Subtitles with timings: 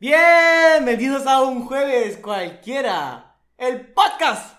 [0.00, 4.58] Bienvenidos a un jueves cualquiera, el podcast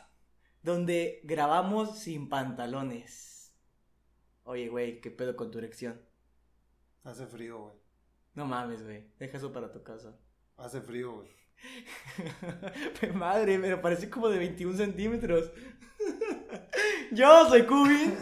[0.62, 3.52] donde grabamos sin pantalones.
[4.44, 6.00] Oye, güey, ¿qué pedo con tu erección?
[7.04, 7.74] Hace frío, güey.
[8.36, 10.16] No mames, güey, deja eso para tu casa.
[10.58, 11.30] Hace frío, güey.
[13.16, 15.50] Madre, pero parece como de 21 centímetros.
[17.12, 18.14] Yo soy Kubi,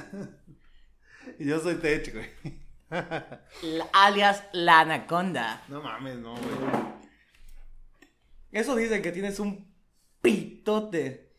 [1.38, 2.30] Y yo soy Tech, güey.
[3.92, 5.62] alias la anaconda.
[5.68, 6.99] No mames, no, güey.
[8.52, 9.72] Eso dicen que tienes un
[10.22, 11.32] pitote.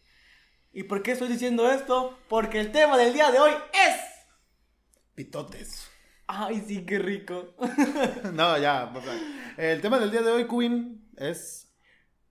[0.73, 2.19] ¿Y por qué estoy diciendo esto?
[2.29, 3.97] Porque el tema del día de hoy es...
[5.15, 5.91] Pitotes.
[6.27, 7.55] Ay, sí, qué rico.
[8.33, 8.93] No, ya.
[9.57, 11.73] El tema del día de hoy, Queen, es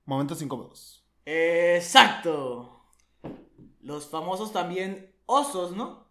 [0.06, 1.06] momentos incómodos.
[1.26, 2.86] Exacto.
[3.82, 6.08] Los famosos también osos, ¿no?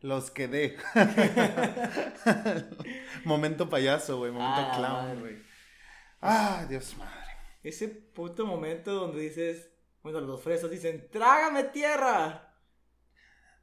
[0.00, 0.76] Los que dé.
[3.24, 4.32] Momento payaso, güey.
[4.32, 5.47] Momento Ah, clown, güey.
[6.20, 7.14] Ah, Dios madre.
[7.62, 9.70] Ese puto momento donde dices,
[10.02, 12.54] bueno, los fresas dicen, trágame tierra.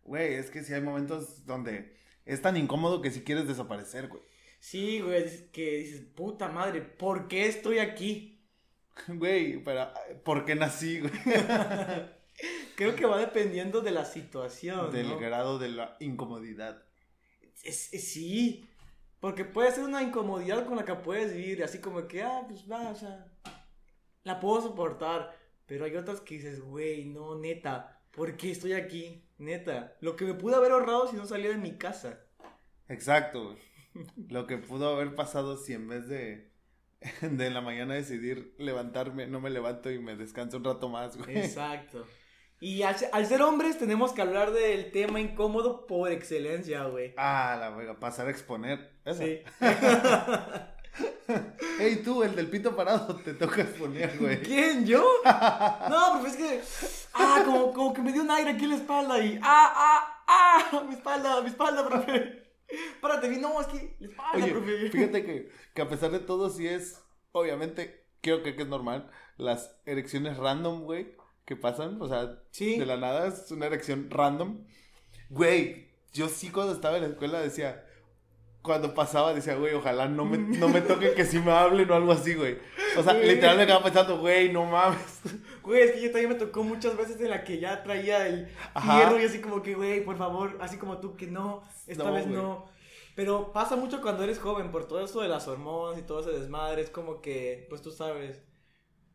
[0.04, 4.22] Güey, es que sí hay momentos donde es tan incómodo que si quieres desaparecer, güey.
[4.60, 8.32] Sí, güey, es que dices, puta madre, ¿por qué estoy aquí?
[9.08, 9.92] Güey, pero
[10.24, 11.12] ¿por qué nací, güey?
[12.76, 14.92] Creo que va dependiendo de la situación.
[14.92, 15.20] Del ¿no?
[15.20, 16.82] grado de la incomodidad.
[17.64, 18.66] Es- es- sí,
[19.26, 22.72] porque puede ser una incomodidad con la que puedes vivir, así como que, ah, pues
[22.72, 23.26] va, o sea,
[24.24, 29.28] la puedo soportar, pero hay otras que dices, güey, no, neta, ¿por qué estoy aquí?
[29.40, 32.20] Neta, lo que me pude haber ahorrado si no salía de mi casa.
[32.88, 33.58] Exacto.
[34.30, 36.52] Lo que pudo haber pasado si en vez de,
[37.22, 41.18] de en la mañana decidir levantarme, no me levanto y me descanso un rato más,
[41.18, 41.36] güey.
[41.36, 42.06] Exacto.
[42.66, 47.14] Y al, se- al ser hombres tenemos que hablar del tema incómodo por excelencia, güey.
[47.16, 48.92] Ah, la verga, pasar a exponer.
[49.06, 49.22] Eso.
[49.22, 49.40] Sí.
[51.80, 54.42] Ey, tú, el del pito parado, te toca exponer, güey.
[54.42, 54.86] ¿Quién?
[54.86, 55.04] ¿Yo?
[55.90, 56.62] No, pero es que.
[57.14, 59.40] Ah, como, como que me dio un aire aquí en la espalda y.
[59.44, 60.84] ¡Ah, ah, ah!
[60.88, 62.44] Mi espalda, mi espalda, profe.
[63.02, 63.96] Párate, vi- no, es que.
[64.00, 64.90] La espalda, Oye, profe.
[64.90, 67.02] fíjate que, que a pesar de todo, sí es,
[67.32, 72.78] obviamente, creo que, que es normal, las erecciones random, güey, que pasan, o sea, Sí.
[72.80, 74.66] de la nada es una erección random.
[75.30, 77.86] Güey, yo sí cuando estaba en la escuela decía,
[78.62, 81.94] cuando pasaba decía, güey, ojalá no me, no me toquen que sí me hablen o
[81.94, 82.58] algo así, güey.
[82.98, 83.36] O sea, Güey.
[83.36, 85.22] literal me quedaba pensando, güey, no mames.
[85.62, 88.48] Güey, es que yo también me tocó muchas veces en la que ya traía el
[88.74, 88.98] Ajá.
[89.00, 92.14] hierro y así como que, güey, por favor, así como tú, que no, esta No,
[92.14, 92.38] vez güey.
[92.38, 92.66] no.
[93.16, 96.32] Pero pasa mucho cuando eres joven, por todo esto de las hormonas y todo ese
[96.32, 98.42] desmadre, es como que, pues tú sabes,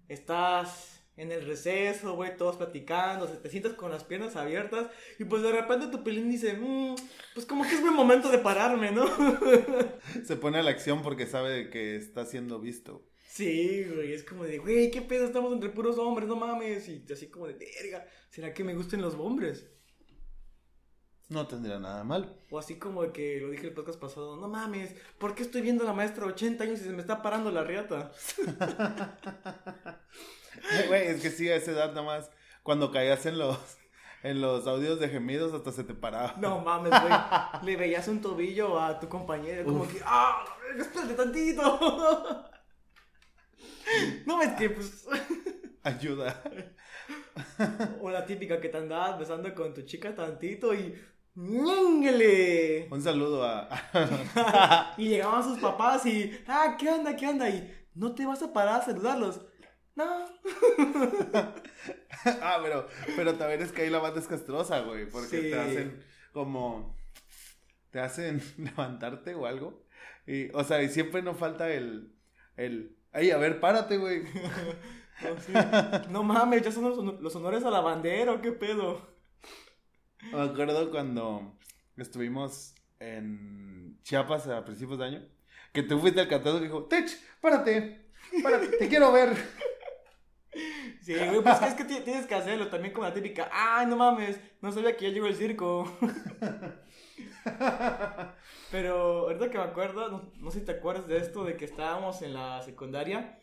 [0.08, 4.88] estás en el receso, güey, todos platicando, se- te sientas con las piernas abiertas
[5.18, 6.94] y pues de repente tu pelín dice, "Mm,
[7.34, 9.04] pues como que es buen momento de pararme, ¿no?
[10.24, 13.06] Se pone a la acción porque sabe que está siendo visto.
[13.26, 17.04] Sí, güey, es como de, güey, qué pedo, estamos entre puros hombres, no mames, y
[17.12, 19.66] así como de, verga, ¿será que me gusten los hombres?
[21.28, 22.36] No tendría nada mal.
[22.50, 25.60] O así como de que lo dije el podcast pasado, no mames, ¿por qué estoy
[25.62, 28.10] viendo a la maestra 80 años y se me está parando la riata?
[30.90, 32.30] Güey, es que sí, a esa edad nada más,
[32.64, 33.56] cuando caías en los,
[34.24, 36.34] en los audios de gemidos hasta se te paraba.
[36.38, 37.12] No mames, güey,
[37.62, 40.44] le veías un tobillo a tu compañero, como que, ah,
[40.78, 42.48] espérate tantito.
[44.24, 45.04] No ves que, pues,
[45.82, 46.42] Ayuda.
[48.00, 50.94] o la típica que te andabas besando con tu chica tantito y,
[51.34, 52.86] ¡ñéngale!
[52.90, 53.68] Un saludo a...
[54.96, 57.48] Y llegaban sus papás y, ah, ¿qué onda, qué onda?
[57.48, 59.40] Y, ¿no te vas a parar a saludarlos?
[60.04, 61.44] No.
[62.42, 65.50] ah, pero, pero también es que ahí la banda es castrosa, güey, porque Sí.
[65.50, 66.96] te hacen como...
[67.90, 69.84] Te hacen levantarte o algo.
[70.26, 72.14] Y, o sea, y siempre no falta el...
[72.56, 74.22] el Ay, a ver, párate, güey.
[75.22, 75.52] No, sí.
[76.08, 79.06] No mames, ya son los, honor- los honores a la bandera, ¿o qué pedo?
[80.32, 81.58] Me acuerdo cuando
[81.98, 85.28] estuvimos en Chiapas a principios de año,
[85.74, 87.06] que tú fuiste al cantado y dijo, Tech,
[87.42, 88.00] párate,
[88.42, 89.36] párate, te quiero ver.
[91.18, 93.96] Sí, güey, pues es que ti- tienes que hacerlo también como la típica, ay, no
[93.96, 95.86] mames, no sabía que ya llegó el circo.
[98.70, 101.64] Pero ahorita que me acuerdo, no, no sé si te acuerdas de esto, de que
[101.64, 103.38] estábamos en la secundaria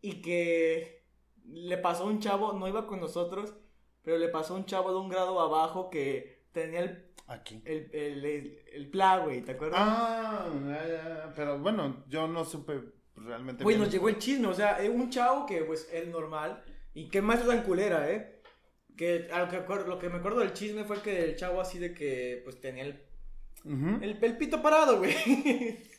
[0.00, 1.04] y que
[1.46, 3.54] le pasó a un chavo, no iba con nosotros,
[4.02, 7.62] pero le pasó a un chavo de un grado abajo que tenía el, Aquí.
[7.64, 9.80] el, el, el, el pla, güey, ¿te acuerdas?
[9.82, 12.80] Ah, ya, ya, pero bueno, yo no supe
[13.24, 13.62] realmente.
[13.64, 13.84] Güey, bien.
[13.84, 16.62] nos llegó el chisme, o sea, eh, un chavo que pues es normal
[16.94, 18.40] y qué más tan culera, ¿eh?
[18.96, 21.60] Que a lo que, acuerdo- lo que me acuerdo del chisme fue que el chavo
[21.60, 23.02] así de que pues tenía el,
[23.64, 24.02] Ujú.
[24.02, 25.14] el, el pito parado, güey.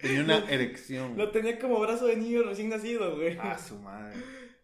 [0.00, 1.16] Tenía una erección.
[1.16, 3.36] Lo tenía como brazo de niño recién nacido, güey.
[3.38, 4.16] Ah, su madre.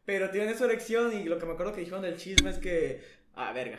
[0.07, 3.03] Pero tiene su erección y lo que me acuerdo que dijeron del chisme es que,
[3.35, 3.79] ah, verga,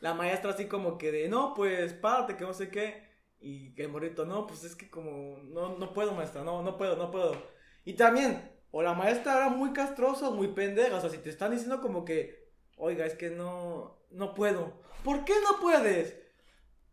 [0.00, 3.04] la maestra así como que de, no, pues párate, que no sé qué.
[3.40, 6.96] Y el morrito, no, pues es que como, no, no puedo, maestra, no, no puedo,
[6.96, 7.36] no puedo.
[7.84, 11.30] Y también, o la maestra era muy castrosa o muy pendeja, o sea, si te
[11.30, 14.80] están diciendo como que, oiga, es que no, no puedo.
[15.04, 16.16] ¿Por qué no puedes?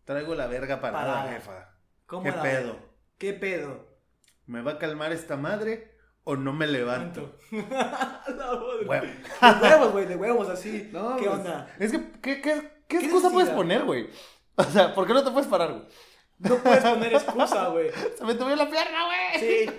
[0.06, 1.32] Traigo la verga parada, Parada.
[1.32, 1.76] jefa.
[2.06, 2.80] ¿Cómo ¿Qué la- pedo?
[3.18, 3.88] ¿Qué pedo?
[4.48, 7.38] ¿Me va a calmar esta madre o no me levanto?
[7.52, 9.06] Huevo.
[9.06, 10.90] De huevos, güey, de huevos, así.
[10.94, 11.76] No, ¿Qué pues, onda?
[11.80, 14.10] Es que, ¿qué, qué, qué ¿Qué excusa puedes poner, güey?
[14.56, 15.84] O sea, ¿por qué no te puedes parar, güey?
[16.40, 17.92] No puedes poner excusa, güey.
[18.18, 19.40] Se me tuvió la pierna, güey.
[19.40, 19.72] Sí.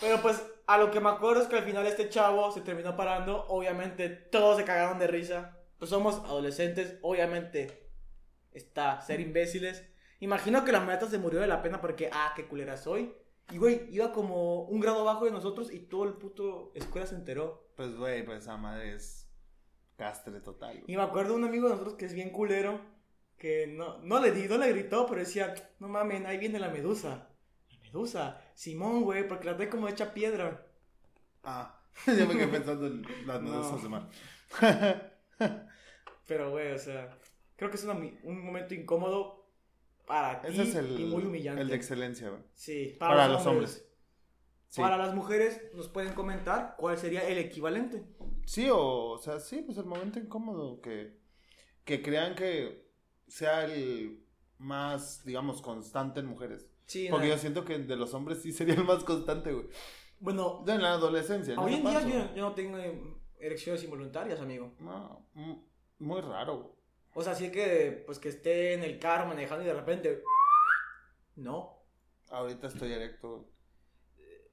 [0.00, 2.96] Pero pues, a lo que me acuerdo es que al final este chavo se terminó
[2.96, 3.44] parando.
[3.48, 5.58] Obviamente, todos se cagaron de risa.
[5.78, 7.90] Pues somos adolescentes, obviamente.
[8.52, 9.86] Está ser imbéciles.
[10.20, 13.14] Imagino que la maestra se murió de la pena porque, ah, qué culera soy.
[13.50, 17.14] Y, güey, iba como un grado abajo de nosotros y todo el puto escuela se
[17.14, 17.70] enteró.
[17.76, 19.28] Pues, güey, pues esa madre es
[19.96, 20.80] castre total.
[20.80, 20.84] güey.
[20.92, 22.80] Y me acuerdo de un amigo de nosotros que es bien culero,
[23.38, 26.68] que no, no le di, no le gritó, pero decía, no mames, ahí viene la
[26.68, 27.29] medusa.
[27.92, 30.64] Medusa, Simón, güey, porque la trae como hecha piedra.
[31.42, 34.08] Ah, yo me quedé pensando en las medusas de mar.
[36.26, 37.18] Pero, güey, o sea,
[37.56, 39.50] creo que es una un momento incómodo
[40.06, 41.62] para ti Ese es el, y muy humillante.
[41.62, 42.42] el de excelencia, güey.
[42.54, 43.84] Sí, Para los hombres.
[44.68, 44.80] Sí.
[44.80, 48.04] Para las mujeres, nos pueden comentar cuál sería el equivalente.
[48.46, 51.18] Sí, o, o sea, sí, pues el momento incómodo que,
[51.84, 52.88] que crean que
[53.26, 54.24] sea el
[54.58, 56.69] más, digamos, constante en mujeres.
[56.90, 59.68] Sí, Porque yo siento que de los hombres sí sería el más constante, güey.
[60.18, 61.54] bueno, De la adolescencia.
[61.56, 62.78] hoy en no día yo, yo no tengo
[63.38, 64.74] erecciones involuntarias, amigo.
[64.80, 65.24] No,
[66.00, 66.74] muy raro, güey.
[67.14, 70.24] O sea, sí que, pues que esté en el carro manejando y de repente...
[71.36, 71.78] No.
[72.28, 73.48] Ahorita estoy erecto.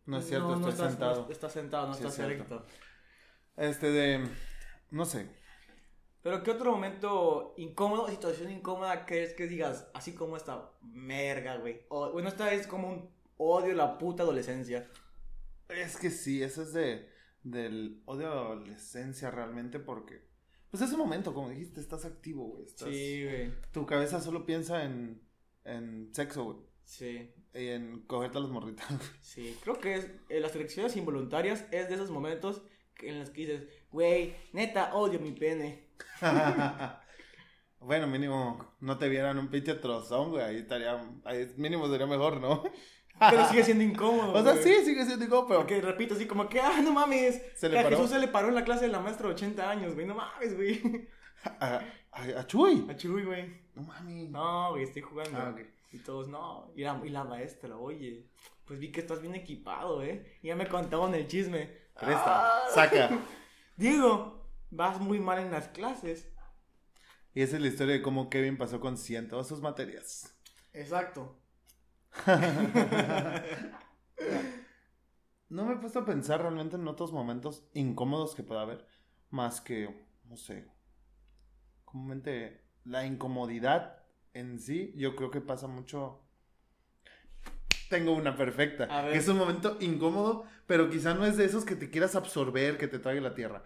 [0.05, 1.25] No es cierto, estoy estás, sentado.
[1.25, 2.65] No estás sentado, no Sí, estás es erecto.
[3.55, 4.29] Este de,
[4.91, 5.27] no sé,
[6.27, 11.83] Pero ¿qué otro momento incómodo, situación incómoda crees que digas, así como esta merga, güey?
[11.87, 14.85] O, bueno, esta es como un odio a la puta adolescencia.
[15.69, 17.07] Es que sí, eso es de
[17.43, 20.21] del odio a la adolescencia realmente porque
[20.69, 22.65] pues ese momento, como dijiste, estás activo, güey.
[22.65, 23.53] Estás, Sí, güey.
[23.71, 25.21] Tu cabeza solo piensa en,
[25.63, 26.57] en sexo, güey.
[26.83, 28.85] Sí, Y en cogerte a los morritos.
[29.21, 29.57] sí.
[29.63, 32.63] Creo que es, eh, las elecciones involuntarias es de esos momentos
[32.99, 35.87] en los que dices, güey, neta, odio mi pene.
[37.79, 40.43] bueno, mínimo, no te vieran un pinche trozón, güey.
[40.43, 42.63] Ahí estaría, ahí mínimo sería mejor, ¿no?
[43.19, 44.33] Pero sigue siendo incómodo.
[44.33, 44.63] o sea, güey.
[44.63, 47.41] sí, sigue siendo igual, pero Porque repito así como que, ah, no mames.
[47.55, 47.89] Se le paró.
[47.97, 50.05] Jesús se le paró en la clase de la maestra de 80 años, güey.
[50.05, 51.07] No mames, güey.
[51.59, 51.81] a,
[52.11, 52.85] a, a Chuy.
[52.89, 53.61] A Chuy, güey.
[53.75, 54.27] No mami.
[54.27, 55.37] No, güey, estoy jugando.
[55.39, 55.55] Ah.
[55.91, 56.71] Y todos, no.
[56.75, 58.25] Y la, y la maestra, oye,
[58.65, 60.37] pues vi que estás bien equipado, ¿eh?
[60.43, 61.69] Y ya me contaban el chisme.
[61.99, 62.67] Presta, Ah.
[62.69, 63.09] saca.
[63.77, 66.27] Diego, vas muy mal en las clases.
[67.33, 70.35] Y esa es la historia de cómo Kevin pasó con 100 todas sus materias.
[70.73, 71.39] Exacto.
[75.49, 78.85] No me he puesto a pensar realmente en otros momentos incómodos que pueda haber,
[79.29, 80.67] más que, no sé,
[81.85, 84.03] comúnmente la incomodidad
[84.33, 86.26] en sí, yo creo que pasa mucho...
[87.89, 91.75] Tengo una perfecta, que es un momento incómodo, pero quizá no es de esos que
[91.75, 93.63] te quieras absorber, que te trague la tierra.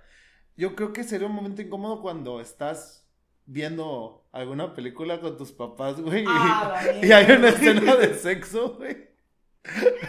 [0.57, 3.07] Yo creo que sería un momento incómodo cuando estás
[3.45, 8.13] viendo alguna película con tus papás, güey, y- Ah, la y hay una escena de
[8.13, 9.09] sexo, güey.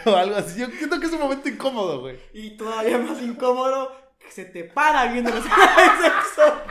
[0.05, 0.59] O algo así.
[0.59, 2.17] Yo siento que es un momento incómodo, güey.
[2.33, 6.61] Y todavía más incómodo, que se te para viendo los de sexo.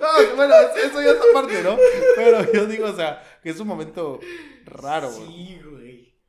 [0.00, 0.54] No, bueno,
[0.84, 1.76] eso ya es aparte, ¿no?
[2.16, 4.20] Pero yo digo, o sea, que es un momento
[4.66, 5.26] raro, güey.
[5.26, 5.81] Sí, güey.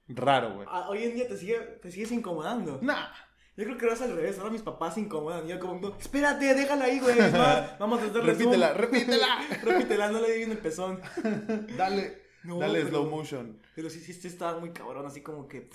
[0.07, 0.67] Raro, güey.
[0.69, 2.79] Ah, Hoy en día te, sigue, te sigues incomodando.
[2.81, 3.07] Nah.
[3.55, 4.37] Yo creo que ahora es al revés.
[4.39, 5.45] Ahora mis papás se incomodan.
[5.45, 7.15] Y yo como, no, espérate, déjala ahí, güey.
[7.31, 8.77] más, Vamos a hacerle Repítela, zoom.
[8.81, 9.27] repítela.
[9.63, 10.99] repítela, no le di el pezón.
[11.77, 13.61] Dale, No, dale pero- slow motion.
[13.75, 15.69] Pero sí, sí, sí estaba muy cabrón, así como que...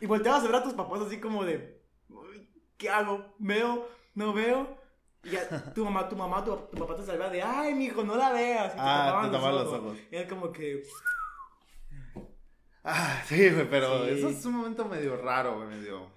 [0.00, 1.82] Y volteabas a ver a tus papás así como de...
[2.08, 3.34] "Uy, ¿Qué hago?
[3.38, 3.88] ¿Veo?
[4.14, 4.78] ¿No veo?
[5.24, 7.42] Y ya tu mamá, tu mamá, tu, tu papá te salvaba de...
[7.42, 8.72] ¡Ay, mijo, no la veas!
[8.72, 9.98] Y te Ah, tapaban te tapaban los ojos.
[10.10, 10.82] Y era como que...
[12.90, 14.12] Ah, sí, güey, pero Sí.
[14.12, 16.10] eso es un momento medio raro, güey, medio.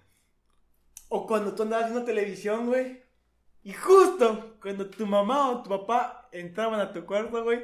[1.10, 3.02] O cuando tú andabas viendo televisión, güey.
[3.64, 7.62] Y justo cuando tu mamá o tu papá entraban a tu cuarto, güey.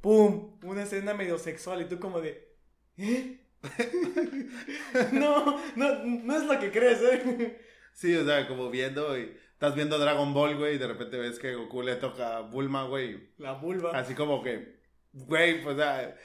[0.00, 0.56] ¡Pum!
[0.62, 2.56] Una escena medio sexual y tú como de...
[2.96, 3.40] ¿Eh?
[5.12, 7.60] no, no, no es lo que crees, ¿eh?
[7.92, 11.38] Sí, o sea, como viendo y estás viendo Dragon Ball, güey, y de repente ves
[11.40, 13.32] que Goku le toca a Bulma, güey.
[13.38, 13.90] La vulva.
[13.98, 14.80] Así como que,
[15.12, 16.16] güey, pues, o sea,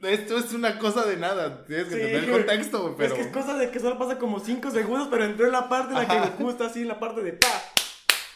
[0.00, 1.64] Esto es una cosa de nada.
[1.64, 2.00] Tienes que Sí.
[2.00, 3.14] tener contexto, güey, pero.
[3.14, 5.68] Es que es cosa de que solo pasa como 5 segundos, pero entró en la
[5.68, 6.30] parte en la que Ajá.
[6.30, 7.48] Goku está así, en la parte de pa.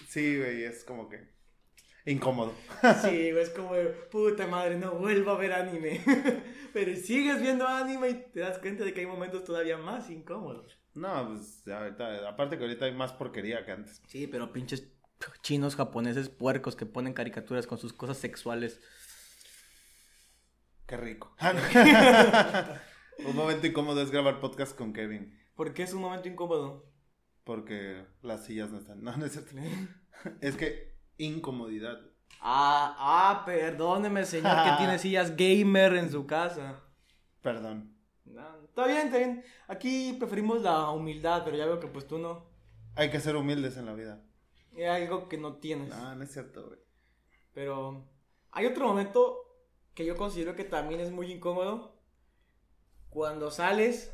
[0.09, 1.31] Sí, güey, es como que.
[2.05, 2.53] Incómodo.
[3.03, 6.01] Sí, güey, es como de, puta madre, no vuelvo a ver anime.
[6.73, 10.77] pero sigues viendo anime y te das cuenta de que hay momentos todavía más incómodos.
[10.95, 14.03] No, pues ahorita, aparte que ahorita hay más porquería que antes.
[14.09, 14.89] Sí, pero pinches
[15.43, 18.81] chinos japoneses puercos que ponen caricaturas con sus cosas sexuales.
[20.87, 21.35] Qué rico.
[23.25, 25.39] Un momento incómodo es grabar podcast con Kevin.
[25.55, 26.91] ¿Por qué es un momento incómodo?
[27.45, 29.03] Porque las sillas no están.
[29.03, 29.53] No, no es cierto.
[30.41, 31.99] Es que incomodidad.
[32.41, 36.83] Ah, ah, perdóneme, señor, que tiene sillas gamer en su casa.
[37.41, 37.97] Perdón.
[38.25, 39.45] No, está bien, está bien.
[39.69, 42.47] Aquí preferimos la humildad, pero ya veo que pues tú no.
[42.95, 44.23] Hay que ser humildes en la vida.
[44.77, 45.89] Es algo que no tienes.
[45.89, 46.79] No, no es cierto, güey.
[47.53, 48.09] Pero
[48.51, 49.42] hay otro momento
[49.95, 52.01] que yo considero que también es muy incómodo.
[53.11, 54.13] Cuando sales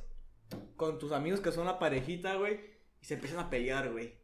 [0.77, 2.61] con tus amigos que son la parejita, güey,
[3.01, 4.19] y se empiezan a pelear, güey.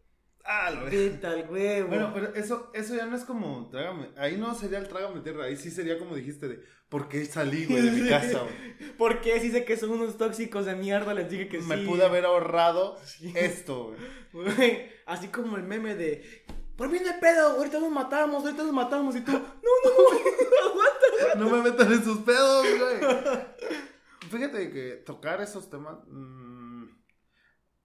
[0.47, 1.89] Ah, lo Vete al huevo.
[1.89, 4.11] Bueno, pero eso, eso ya no es como trágame.
[4.17, 5.45] Ahí no sería el trágame tierra.
[5.47, 8.93] Ahí sí sería como dijiste de ¿por qué salí, güey, de mi casa, güey?
[8.99, 11.15] ¿Por qué si sé que son unos tóxicos de mierda?
[11.15, 11.87] Les dije que Me sí.
[11.87, 13.33] pude haber ahorrado Sí.
[13.37, 13.95] esto,
[14.33, 14.45] güey.
[14.57, 16.45] Güey, así como el meme de.
[16.77, 19.15] Por mí no hay pedo, ahorita nos matamos, ahorita nos matamos.
[19.17, 19.45] Y tú, no, no,
[19.85, 21.35] no, aguanta.
[21.37, 23.01] No me metan en sus pedos, güey.
[24.31, 25.99] Fíjate que tocar esos temas.
[26.09, 26.87] mm,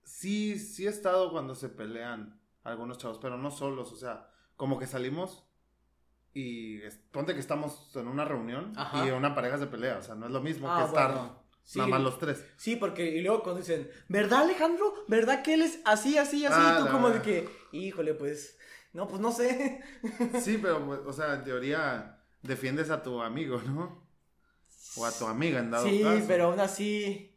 [0.03, 3.91] sí, sí he estado cuando se pelean algunos chavos, pero no solos.
[3.91, 5.45] O sea, como que salimos
[6.33, 9.05] y es- ponte que estamos en una reunión Ajá.
[9.05, 9.97] y una pareja se pelea.
[9.97, 11.39] O sea, no es lo mismo Ah, que estar.
[11.63, 11.77] Sí.
[11.77, 12.43] nada más los tres.
[12.57, 14.91] Sí, porque y luego cuando dicen, ¿verdad Alejandro?
[15.07, 16.55] ¿Verdad que él es así, así, así?
[16.59, 18.57] Ah, y tú la como de que, híjole, pues,
[18.93, 19.81] no, pues no sé.
[20.41, 24.07] Sí, pero, pues, o sea, en teoría defiendes a tu amigo, ¿no?
[24.97, 26.25] O a tu amiga en dado sí, caso.
[26.27, 27.35] pero aún así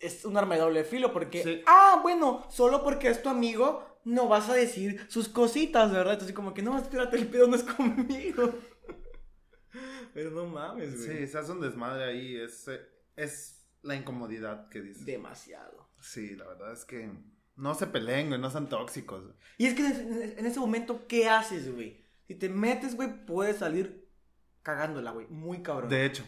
[0.00, 1.62] es un arma de doble filo porque, Sí.
[1.66, 6.14] ah, bueno, solo porque es tu amigo no vas a decir sus cositas, ¿verdad?
[6.14, 8.52] Entonces como que, no, espérate, el pedo no es conmigo.
[10.14, 11.18] Pero no mames, güey.
[11.20, 12.36] Sí, se hace un desmadre ahí.
[12.36, 12.68] Es,
[13.16, 15.06] es la incomodidad que dices.
[15.06, 15.88] Demasiado.
[16.00, 17.10] Sí, la verdad es que
[17.56, 19.22] no se peleen, güey, no sean tóxicos.
[19.24, 19.34] güey.
[19.58, 19.86] Y es que
[20.38, 22.04] en ese momento, ¿qué haces, güey?
[22.26, 24.08] Si te metes, güey, puedes salir
[24.62, 25.26] cagándola, güey.
[25.28, 25.90] Muy cabrón.
[25.90, 26.24] De hecho,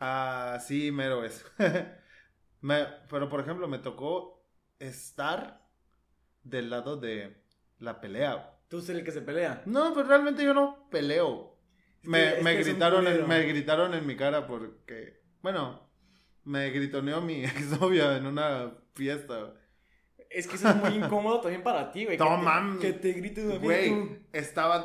[0.00, 1.44] ah, sí, mero es.
[2.60, 4.44] Me- pero, por ejemplo, me tocó
[4.78, 5.66] estar
[6.42, 7.42] del lado de
[7.78, 8.34] la pelea.
[8.34, 8.46] güey.
[8.68, 9.62] Tú eres el que se pelea.
[9.66, 11.58] No, pero realmente yo no peleo.
[12.02, 15.88] Es Me, que- gritaron en, me gritaron en mi cara porque, bueno,
[16.44, 19.54] me gritoneó mi exnovia en una fiesta.
[20.32, 20.38] Güey.
[20.38, 22.16] Es que eso es muy incómodo también para ti, güey.
[22.16, 22.80] que No te- mames.
[22.80, 24.16] Que te griten a mí, Güey, tú.
[24.32, 24.84] estaban,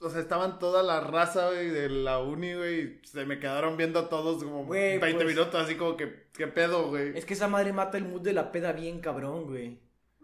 [0.00, 4.08] o sea, estaban toda la raza, güey, de la uni, güey, se me quedaron viendo
[4.08, 7.16] todos como Güey, 20 pues- minutos, así como que, ¿qué pedo, güey?
[7.16, 9.78] Es que esa madre mata el mood de la peda bien cabrón, güey.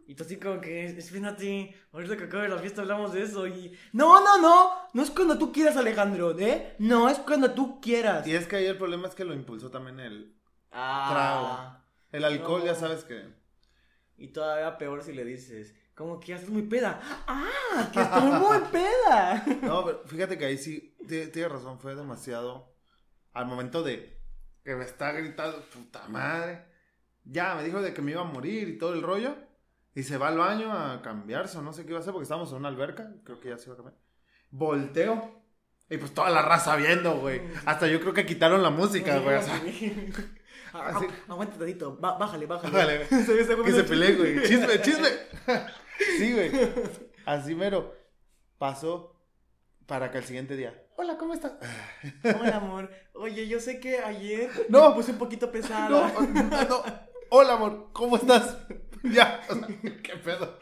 [0.09, 3.77] Y tú así como que, espérate, ahorita que acabe la fiesta hablamos de eso y...
[3.93, 6.77] No, no, no, no es cuando tú quieras, Alejandro, ¿eh?
[6.79, 8.25] No, es cuando tú quieras.
[8.25, 10.33] Y es que ahí el problema es que lo impulsó también el,
[10.71, 11.83] Ah.
[12.13, 12.67] el alcohol, No.
[12.67, 13.21] ya sabes que...
[14.19, 17.01] Y todavía peor si le dices, como que ya estás muy peda.
[17.27, 17.91] ¡Ah!
[17.93, 19.45] ¡Que estoy muy peda!
[19.63, 22.75] No, pero fíjate que ahí sí, ti- tienes razón, fue demasiado,
[23.33, 24.17] al momento de
[24.65, 26.65] que me está gritando, puta madre,
[27.25, 29.35] ya me dijo de que me iba a morir y todo el rollo,
[29.95, 32.25] y se va al baño a cambiarse o no sé qué iba a hacer porque
[32.25, 33.97] estábamos en una alberca, creo que ya se iba a cambiar.
[34.51, 35.43] Volteo.
[35.89, 37.41] Y pues toda la raza viendo, güey.
[37.65, 39.37] Hasta yo creo que quitaron la música, güey.
[39.37, 39.63] o sea,
[40.83, 42.73] Ah, Aguanta tantito, bájale, bájale.
[42.73, 43.07] Bájale.
[43.65, 44.43] Que se pelee, güey.
[44.43, 45.09] Chisme, chisme.
[46.19, 46.51] Sí, güey.
[47.25, 47.95] Así mero.
[48.59, 49.17] Pasó
[49.87, 50.83] para que el siguiente día.
[50.97, 51.53] Hola, ¿cómo estás?
[52.39, 52.91] Hola, amor.
[53.15, 54.91] Oye, yo sé que ayer No.
[54.91, 55.89] me puse un poquito pesada.
[55.89, 56.09] No,
[56.69, 56.85] no.
[57.31, 58.57] Hola, amor, ¿cómo estás?
[59.03, 59.41] Ya.
[59.49, 59.67] o sea,
[60.03, 60.59] ¿Qué pedo?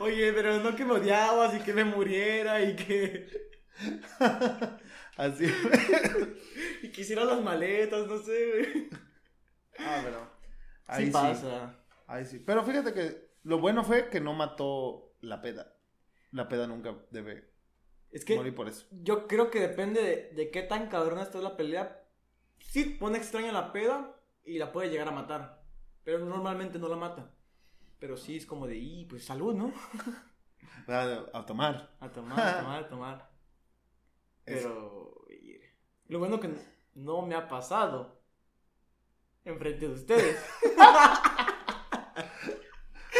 [0.00, 3.28] Oye, pero no que me odiabas y que me muriera y que,
[5.16, 5.44] Así.
[6.82, 8.88] y que hiciera las maletas, no sé, güey.
[9.84, 10.30] Ah, pero.
[10.86, 11.10] Ahí sí.
[11.12, 11.76] pasa.
[12.06, 12.38] Ahí sí.
[12.40, 15.74] Pero fíjate que lo bueno fue que no mató la peda.
[16.32, 17.50] La peda nunca debe
[18.10, 18.86] Es que morir por eso.
[18.90, 22.04] yo creo que depende de, de qué tan cabrona está la pelea.
[22.58, 25.62] Sí pone extraña la peda y la puede llegar a matar.
[26.04, 27.34] Pero normalmente no la mata.
[27.98, 29.72] Pero sí es como de, y pues salud, ¿no?
[30.88, 31.94] A, a tomar.
[32.00, 33.30] A tomar, a tomar, a tomar.
[34.44, 35.24] Pero
[36.08, 36.50] lo bueno que
[36.94, 38.19] no me ha pasado
[39.44, 40.36] enfrente de ustedes.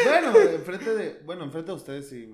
[0.04, 1.22] Bueno, enfrente de.
[1.24, 2.32] Bueno, enfrente de ustedes sí.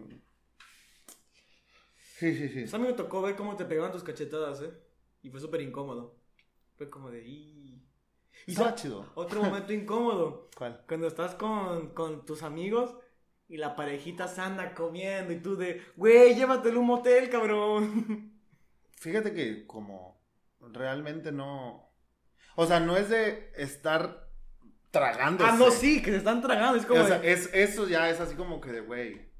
[2.19, 2.61] Sí, sí, sí.
[2.61, 4.71] Pues a mí me tocó ver cómo te pegaban tus cachetadas, ¿eh?
[5.23, 6.16] Y fue súper incómodo.
[6.76, 7.26] Fue como de...
[7.26, 7.83] Y
[8.47, 9.11] Estaba chido.
[9.14, 10.49] otro momento incómodo.
[10.57, 10.85] ¿Cuál?
[10.87, 12.97] Cuando estás con, con tus amigos
[13.49, 18.33] y la parejita se anda comiendo y tú de, güey, llévatelo a un motel, cabrón.
[18.99, 20.21] Fíjate que como
[20.61, 21.86] realmente no...
[22.56, 24.28] O sea, no es de estar
[24.90, 25.50] tragándose.
[25.50, 26.76] Ah, no, sí, que se están tragando.
[26.78, 29.30] Es como O sea, de, es, eso ya es así como que de, güey,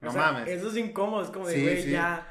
[0.00, 0.48] no o sea, mames.
[0.48, 1.90] Eso es incómodo, es como de, güey, sí.
[1.90, 2.30] ya.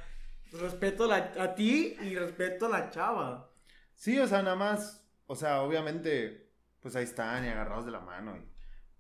[0.53, 3.51] Respeto a, la- a ti y respeto a la chava.
[3.95, 7.99] Sí, o sea, nada más, o sea, obviamente, pues ahí están y agarrados de la
[7.99, 8.47] mano y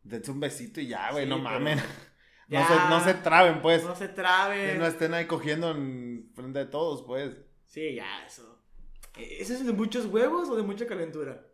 [0.03, 1.79] dense un besito y ya, güey, Sí, no pero- mamen.
[2.49, 2.61] Ya.
[2.61, 3.83] No, se, no se traben, pues.
[3.83, 4.75] No se Que trabe.
[4.77, 7.33] no estén ahí cogiendo en frente de todos, pues.
[7.65, 8.56] Sí, ya, eso.
[9.17, 11.45] ¿E- ¿Eso es de muchos huevos o de mucha calentura?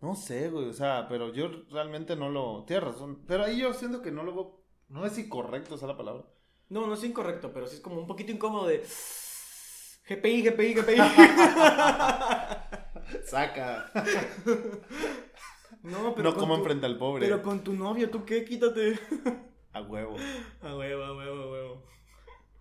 [0.00, 2.64] No sé, güey, o sea, pero yo realmente no lo...
[2.66, 4.60] Tienes razón, pero ahí yo siento que no lo veo...
[4.88, 6.24] No es incorrecto esa la palabra.
[6.68, 8.84] No, no es incorrecto, pero sí es como un poquito incómodo de.
[10.08, 10.96] GPI, GPI, GPI.
[13.24, 13.90] Saca.
[15.82, 16.30] no, pero.
[16.30, 17.26] no como enfrente al pobre.
[17.26, 18.44] Pero con tu novia, ¿tú qué?
[18.44, 18.98] Quítate.
[19.72, 20.16] A huevo.
[20.62, 21.82] A huevo, a huevo, a huevo.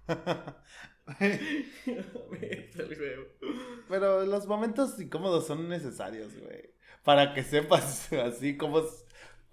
[3.89, 6.72] Pero los momentos incómodos son necesarios, güey.
[7.03, 9.05] Para que sepas así cómo es.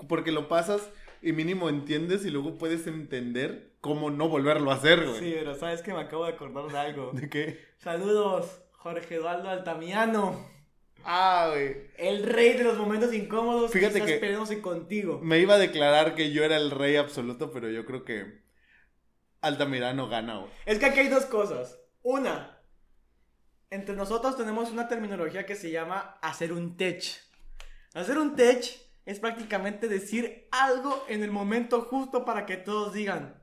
[0.09, 0.89] Porque lo pasas
[1.23, 5.19] y mínimo entiendes y luego puedes entender cómo no volverlo a hacer, güey.
[5.21, 7.11] Sí, pero sabes que me acabo de acordar de algo.
[7.13, 7.59] ¿De qué?
[7.79, 10.49] Saludos, Jorge Eduardo Altamiano.
[11.05, 11.89] Ah, güey.
[11.99, 13.71] El rey de los momentos incómodos.
[13.71, 15.19] Fíjate que- esperéndose contigo.
[15.23, 18.41] Me iba a declarar que yo era el rey absoluto, pero yo creo que
[19.41, 20.51] Altamirano gana, güey.
[20.67, 21.79] Es que aquí hay dos cosas.
[22.03, 22.61] Una,
[23.71, 27.05] entre nosotros tenemos una terminología que se llama hacer un tech.
[27.95, 28.65] Hacer un tech
[29.07, 33.43] es prácticamente decir algo en el momento justo para que todos digan,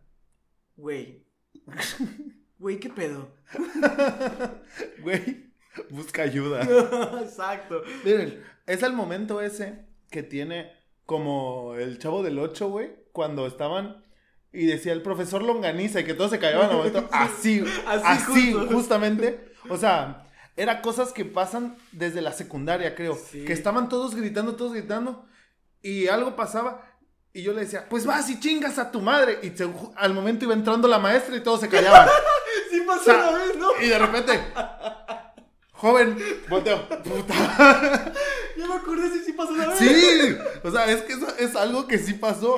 [0.75, 1.25] güey,
[2.59, 3.35] güey, ¿qué pedo?
[5.01, 5.51] Güey,
[5.89, 6.61] busca ayuda.
[7.21, 7.81] Exacto.
[8.03, 10.71] Miren, es el momento ese que tiene
[11.05, 14.03] como el chavo del 8, güey, cuando estaban
[14.53, 17.07] y decía el profesor Longaniza y que todos se callaban al momento.
[17.11, 18.73] Así, Así así, justo.
[18.75, 19.53] justamente.
[19.69, 23.15] O sea, era cosas que pasan desde la secundaria, creo.
[23.15, 23.45] Sí.
[23.45, 25.25] Que estaban todos gritando, todos gritando
[25.81, 26.83] y algo pasaba.
[27.33, 29.39] Y yo le decía, pues vas y chingas a tu madre.
[29.43, 32.07] Y se- al momento iba entrando la maestra y todos se callaban.
[32.71, 33.67] Sí pasó O sea, una vez, ¿no?
[33.81, 34.39] Y de repente,
[35.77, 36.17] joven,
[36.49, 38.13] volteo, puta.
[38.57, 39.77] Yo me acordé si sí pasó una vez.
[39.79, 42.55] Sí, o sea, es que eso es algo que sí pasó.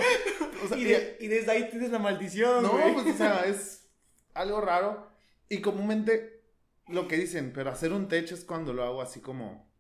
[0.64, 2.94] O sea, Y, de- y desde ahí tienes la maldición, no, güey.
[2.94, 3.90] pues, o sea, es
[4.34, 5.08] algo raro.
[5.50, 6.44] Y comúnmente
[6.88, 9.72] lo que dicen, pero hacer un techo es cuando lo hago así como,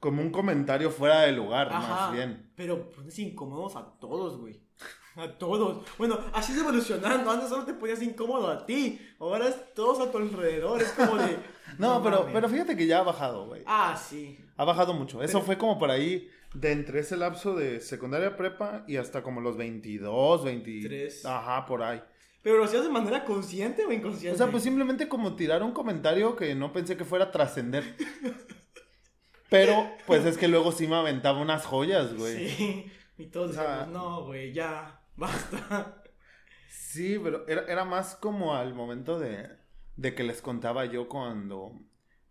[0.00, 2.52] como un comentario fuera de lugar, Ajá, más bien.
[2.56, 4.63] Pero pones incómodos a todos, güey.
[5.16, 5.86] A todos.
[5.96, 7.30] Bueno, así es evolucionando.
[7.30, 9.00] Antes solo te ponías incómodo a ti.
[9.20, 10.80] Ahora es todos a tu alrededor.
[10.82, 11.36] Es como de.
[11.78, 12.34] No, pero, mames.
[12.34, 13.62] pero fíjate que ya ha bajado, güey.
[13.66, 14.38] Ah, sí.
[14.56, 15.22] Ha bajado mucho.
[15.24, 19.22] Eso Pero- fue como por ahí, de entre ese lapso de secundaria prepa y hasta
[19.24, 20.88] como los 22, 23.
[20.88, 21.26] Tres.
[21.26, 22.00] Ajá, por ahí.
[22.42, 24.34] Pero lo hacías de manera consciente o inconsciente.
[24.34, 27.96] O sea, pues simplemente como tirar un comentario que no pensé que fuera a trascender.
[29.50, 32.48] Pero, pues es que luego sí me aventaba unas joyas, güey.
[32.48, 32.54] Sí.
[32.56, 32.92] Sí.
[33.18, 35.00] Y todos O sea- decíamos, no, güey, ya.
[35.16, 36.02] Basta.
[37.22, 39.48] pero era, era más como al momento de,
[39.96, 41.80] de que les contaba yo cuando,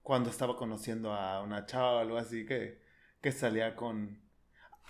[0.02, 2.82] cuando estaba conociendo a una chava o algo así que,
[3.22, 4.22] que salía con...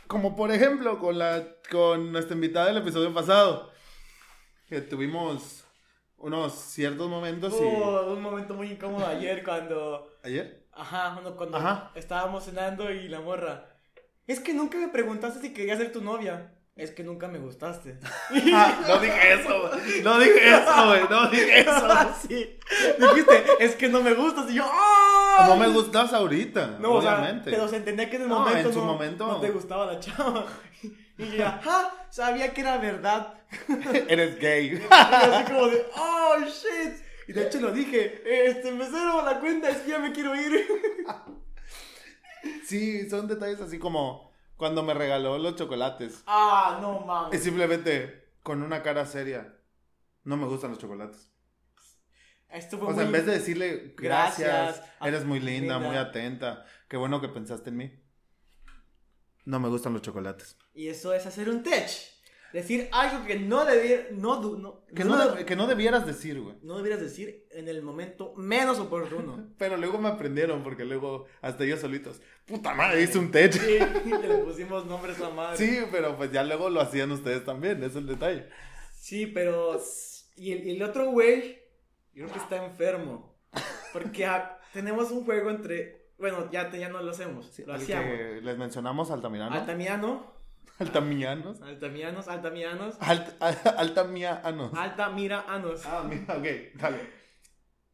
[0.08, 3.72] Como por ejemplo con, la, con nuestra invitada del episodio pasado.
[4.68, 5.66] Que tuvimos
[6.18, 7.64] unos ciertos momentos y...
[7.64, 10.10] Hubo un momento muy incómodo ayer cuando.
[10.24, 10.68] ¿Ayer?
[10.72, 11.92] Ajá, cuando Ajá.
[11.96, 13.70] estábamos cenando y la morra.
[14.26, 16.53] Es que nunca me preguntaste si quería ser tu novia.
[16.76, 17.98] Es que nunca me gustaste.
[18.54, 19.72] Ah, no dije eso.
[20.04, 21.02] No dije eso, güey.
[21.10, 21.88] No dije eso.
[22.28, 22.58] sí.
[23.00, 24.50] Dijiste, es que no me gustas.
[24.50, 25.46] Y yo, ¡ah!
[25.48, 27.52] No me gustas ahorita, No, o sea, obviamente.
[27.52, 29.28] pero se entendía que en el No, momento, en su no, momento.
[29.28, 30.46] no te gustaba la chava.
[31.16, 33.36] Y yo, ajá, sabía que era verdad.
[34.08, 34.74] Eres gay.
[34.74, 36.94] Y así como de, oh, shit.
[37.28, 40.66] Y de hecho lo dije, este, mesero, la cuenta es que ya me quiero ir.
[42.66, 46.24] Sí, son detalles así como cuando me regaló los chocolates.
[46.28, 47.44] Ah, no Y mames.
[47.44, 49.58] simplemente con una cara seria.
[50.24, 51.30] No me gustan los chocolates.
[52.70, 53.04] Fue O sea, muy...
[53.06, 55.80] en vez de decirle gracias, Gracias, eres muy linda, linda.
[55.80, 58.00] muy atenta, qué bueno que pensaste en mí.
[59.46, 60.56] No me gustan los chocolates.
[60.74, 61.90] Y eso es hacer un tech.
[62.54, 64.40] Decir algo que no debiera, no,
[64.96, 66.56] Que no, que no debieras decir, güey.
[66.62, 69.50] no debieras decir en el momento menos oportuno.
[69.58, 72.22] Pero luego me aprendieron porque luego hasta ellos solitos.
[72.46, 73.60] Puta madre, hice un techo.
[73.60, 75.58] Sí, le pusimos nombres a madre.
[75.58, 78.48] Sí, pero pues ya luego lo hacían ustedes también, es el detalle.
[78.96, 79.80] Sí, pero.
[80.36, 81.58] Y el, otro güey,
[82.14, 83.36] yo creo que está enfermo.
[83.92, 84.28] Porque
[84.74, 87.52] tenemos un juego entre Bueno, ya, te- ya no lo hacemos.
[87.66, 88.06] lo hacíamos.
[88.16, 89.56] que les mencionamos Altamirano.
[89.56, 90.33] Altamiano.
[90.80, 91.62] Altamianos.
[91.62, 92.96] Altamianos, altamianos.
[93.00, 94.74] Alt, al- Altamianos.
[94.74, 95.86] Altamira anos.
[95.86, 96.46] Ah, mira, ok,
[96.80, 97.00] dale.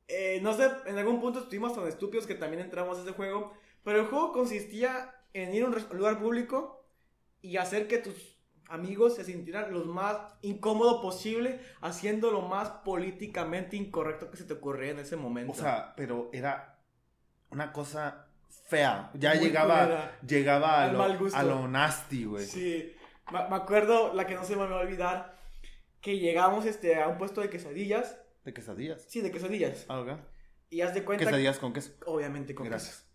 [0.07, 3.53] Eh, no sé, en algún punto estuvimos tan estúpidos que también entramos a ese juego.
[3.83, 6.85] Pero el juego consistía en ir a un lugar público
[7.41, 8.37] y hacer que tus
[8.69, 14.53] amigos se sintieran lo más incómodo posible, haciendo lo más políticamente incorrecto que se te
[14.53, 15.51] ocurría en ese momento.
[15.51, 16.79] O sea, pero era
[17.49, 18.28] una cosa
[18.67, 19.11] fea.
[19.13, 20.19] Ya Muy llegaba, culera.
[20.27, 22.45] llegaba a lo, a lo nasty, güey.
[22.45, 22.93] Sí,
[23.31, 25.37] me, me acuerdo, la que no se me va a olvidar,
[26.01, 28.17] que llegamos este, a un puesto de quesadillas.
[28.45, 29.03] De quesadillas.
[29.07, 29.85] Sí, de quesadillas.
[29.87, 30.09] Ah, ok.
[30.69, 31.25] Y haz de cuenta.
[31.25, 31.91] Quesadillas con queso.
[32.05, 32.97] Obviamente con Gracias.
[32.97, 33.05] queso.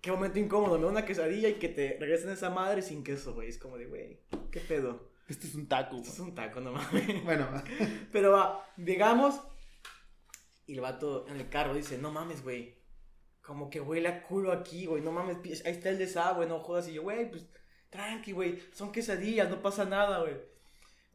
[0.00, 3.34] Qué momento incómodo, me da una quesadilla y que te regresen esa madre sin queso,
[3.34, 3.48] güey.
[3.48, 5.10] Es como de, güey, qué pedo.
[5.28, 5.96] Este es un taco.
[5.96, 7.22] Esto es un taco, no mames.
[7.24, 7.46] Bueno,
[8.10, 9.40] Pero va, llegamos
[10.66, 12.79] y el vato en el carro dice, no mames, güey.
[13.42, 15.02] Como que huele a culo aquí, güey.
[15.02, 16.88] No mames, ahí está el desagüe, no jodas.
[16.88, 17.46] Y yo, güey, pues
[17.90, 18.62] tranqui, güey.
[18.72, 20.36] Son quesadillas, no pasa nada, güey.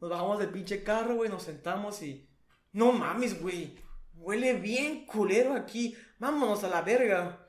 [0.00, 2.28] Nos bajamos del pinche carro, güey, nos sentamos y...
[2.72, 3.74] No mames, güey.
[4.14, 5.96] Huele bien culero aquí.
[6.18, 7.46] Vámonos a la verga.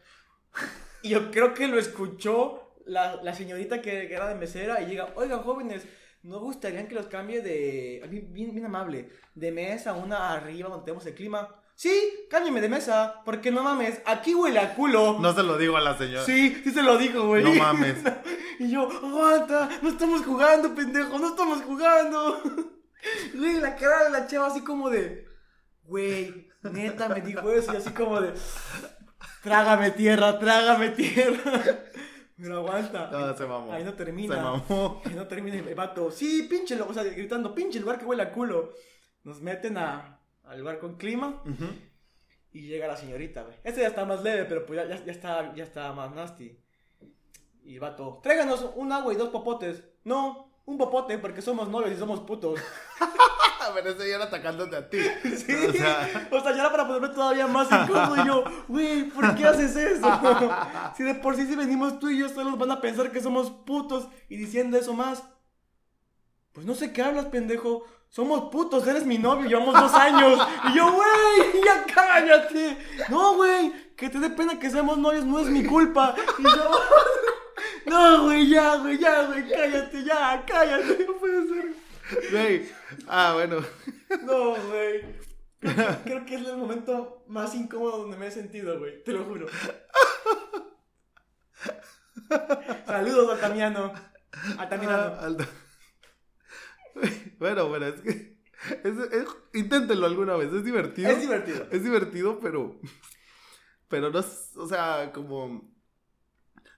[1.02, 5.14] Y yo creo que lo escuchó la, la señorita que, era de mesera y llega,
[5.16, 5.86] oigan jóvenes,
[6.24, 10.86] ¿no gustarían que los cambie de, bien, bien amable, de mesa a una arriba donde
[10.86, 11.57] tenemos el clima?
[11.78, 15.20] Sí, cámbiame de mesa, porque no mames, aquí huele a culo.
[15.20, 16.26] no se lo digo a la señora.
[16.26, 17.44] Sí, sí se lo digo, güey.
[17.44, 17.98] No mames.
[18.60, 22.42] Y yo, aguanta, no estamos jugando, pendejo, no estamos jugando.
[23.36, 25.28] Güey, la cara de la chava así como de,
[25.84, 28.34] güey, neta me dijo eso y así como de,
[29.44, 31.62] trágame tierra, trágame tierra.
[32.38, 33.12] Pero aguanta.
[33.12, 33.72] No, se mamó.
[33.72, 34.36] Ahí no termina.
[34.36, 35.02] Se mamó.
[35.06, 36.10] Ahí no termina el vato.
[36.10, 38.74] Sí, pinche, o sea, gritando, pinche lugar que huele a culo.
[39.24, 40.17] Nos meten a,
[40.48, 41.42] al lugar con clima.
[42.52, 43.56] Y llega la señorita, güey.
[43.64, 46.58] Este ya está más leve, pero pues ya, ya, ya está, ya está más nasty.
[47.64, 49.84] Y el vato, tráiganos un agua y dos popotes.
[50.04, 52.60] No, un popote porque somos novios y somos putos.
[53.76, 54.98] Ver, ese ya era atacándote a ti.
[55.24, 55.54] Sí.
[55.54, 58.24] O sea, O sea, ya era para ponerme todavía más incómodo.
[58.24, 60.08] Y yo, güey, ¿por qué haces eso?
[60.96, 63.52] Si de por sí si venimos tú y yo, solo van a pensar que somos
[63.52, 64.08] putos.
[64.30, 65.24] Y diciendo eso más,
[66.54, 67.86] pues no sé qué hablas, pendejo.
[68.10, 70.40] Somos putos, eres mi novio, llevamos dos años.
[70.70, 72.78] Y yo, güey, ya cállate.
[73.10, 76.16] No, güey, que te dé pena que seamos novios no es mi culpa.
[76.40, 76.72] Y yo,
[77.86, 81.06] no, güey, ya, güey, ya, güey, cállate, ya, cállate.
[81.06, 81.74] No puede ser.
[82.32, 82.70] güey.
[83.08, 83.58] Ah, bueno.
[84.24, 85.28] No, güey.
[85.60, 89.04] Creo, que- creo que es el momento más incómodo donde me he sentido, güey.
[89.04, 89.48] Te lo juro.
[92.86, 93.94] Saludos, Altamiano.
[94.58, 95.14] Altamirano.
[95.20, 95.48] Ah, alta-
[97.40, 98.38] Bueno, bueno, es que.
[98.84, 101.10] es- es- inténtenlo alguna vez, es divertido.
[101.10, 101.68] Es divertido.
[101.72, 102.80] Es divertido, pero.
[103.88, 104.52] Pero no es.
[104.58, 105.72] O sea, como.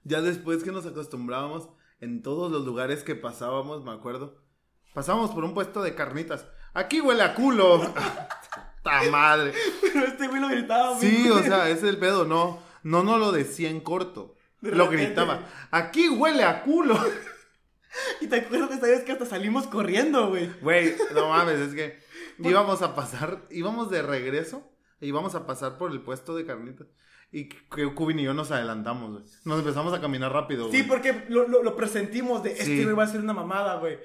[0.03, 4.41] Ya después que nos acostumbrábamos, en todos los lugares que pasábamos, me acuerdo.
[4.93, 6.45] Pasábamos por un puesto de carnitas.
[6.73, 7.81] Aquí huele a culo.
[8.83, 9.53] ¡Ta madre!
[9.81, 10.97] Pero este güey lo gritaba.
[10.99, 12.25] Sí, o sea, ese es el pedo.
[12.25, 14.35] No, no, no lo decía en corto.
[14.61, 15.05] De lo repente.
[15.07, 15.45] gritaba.
[15.71, 16.97] Aquí huele a culo.
[18.21, 20.49] Y te acuerdas de esa vez que hasta salimos corriendo, güey.
[20.61, 21.99] Güey, no mames, es que
[22.39, 24.69] íbamos a pasar, íbamos de regreso
[25.01, 26.87] e íbamos a pasar por el puesto de carnitas.
[27.31, 29.23] Y que Cubin y yo nos adelantamos, güey.
[29.45, 30.77] Nos empezamos a caminar rápido, güey.
[30.81, 32.83] Sí, porque lo, lo, lo presentimos de este Sí.
[32.83, 33.93] güey va a ser una mamada, güey.
[33.95, 33.97] Y-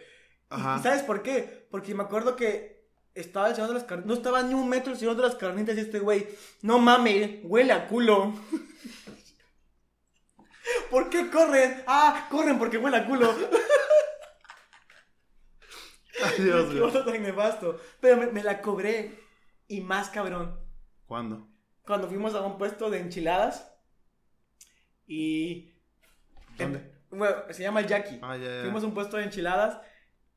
[0.50, 0.76] Ajá.
[0.78, 1.66] ¿Y sabes por qué?
[1.70, 4.08] Porque me acuerdo que estaba el señor de las carnitas.
[4.08, 6.26] No estaba ni un metro el señor de las carnitas y este güey.
[6.62, 8.34] No mames, huele a culo.
[10.90, 11.82] ¿Por qué corren?
[11.86, 13.34] Ah, corren porque huele a culo.
[16.22, 17.80] Ay, Dios, Qué cosa tan nefasto.
[18.00, 19.18] Pero me, me la cobré.
[19.66, 20.58] Y más cabrón.
[21.06, 21.48] ¿Cuándo?
[21.84, 23.70] Cuando fuimos a un puesto de enchiladas.
[25.06, 25.72] Y.
[26.58, 26.92] ¿Dónde?
[27.10, 28.18] Bueno, se llama el Jackie.
[28.22, 28.60] Ah, ya, ya.
[28.62, 29.80] Fuimos a un puesto de enchiladas.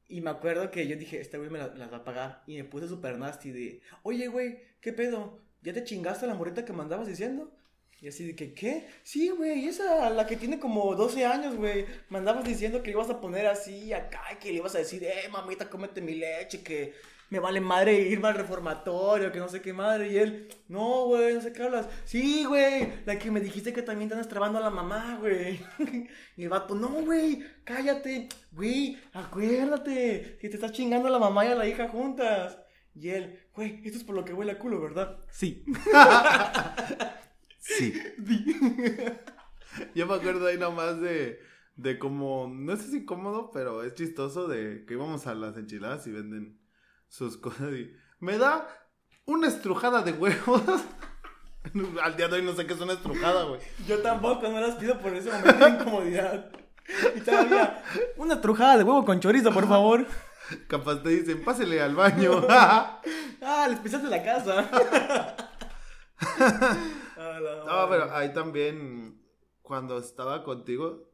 [0.10, 2.44] Y me acuerdo que yo dije, este güey me la- las va a pagar.
[2.48, 5.42] Y me puse súper nasty de, oye, güey, ¿qué pedo?
[5.62, 7.52] ¿Ya te chingaste la morrita que me andabas diciendo?
[8.00, 8.88] Y así de que, ¿qué?
[9.04, 11.86] Sí, güey, esa, la que tiene como 12 años, güey.
[12.10, 14.80] Me andabas diciendo que le ibas a poner así acá y que le ibas a
[14.80, 16.94] decir, eh, mamita, cómete mi leche, que
[17.30, 20.12] me vale madre irme al reformatorio, que no sé qué madre.
[20.12, 21.88] Y él, no, güey, no sé qué hablas.
[22.06, 25.60] Sí, güey, la que me dijiste que también te andas trabando a la mamá, güey.
[26.38, 31.46] y el vato, no, güey, cállate, güey, acuérdate, que te estás chingando a la mamá
[31.46, 32.60] y a la hija juntas.
[32.94, 35.18] Y él, güey, esto es por lo que huele a culo, ¿verdad?
[35.30, 35.66] Sí.
[37.68, 37.94] Sí.
[39.96, 41.40] Yo me acuerdo ahí nomás de,
[41.76, 46.08] de como, no sé si cómodo, pero es chistoso de que íbamos a las enchiladas
[46.08, 46.60] y venden
[47.08, 48.68] sus cosas y me da
[49.26, 50.64] una estrujada de huevos.
[52.02, 53.60] Al día de hoy no sé qué es una estrujada, güey.
[53.86, 56.50] Yo tampoco, no las pido por ese momento de incomodidad.
[57.16, 57.84] Y todavía,
[58.16, 60.08] una trujada de huevo con chorizo, por favor.
[60.70, 62.42] Capaz te dicen, pásele al baño.
[62.50, 65.36] Ah, les pisaste la casa.
[67.38, 69.22] Ah, la no, pero ahí también,
[69.62, 71.10] cuando estaba contigo,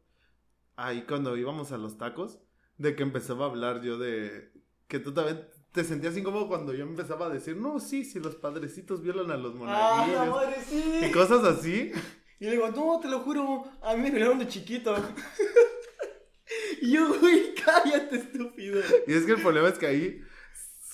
[0.76, 2.40] ahí cuando íbamos a los tacos,
[2.78, 4.52] de que empezaba a hablar yo de
[4.88, 8.36] que tú también te sentías incómodo cuando yo empezaba a decir, no, sí, si los
[8.36, 10.30] padrecitos violan a los Ah, monaguillos.
[10.36, 11.00] madre, sí.
[11.08, 11.92] y cosas así.
[12.40, 14.96] Y le digo, no, te lo juro, a mí me violaron de chiquito.
[16.82, 18.82] y yo, güey, cállate, estúpido.
[19.08, 20.22] Y es que el problema es que ahí,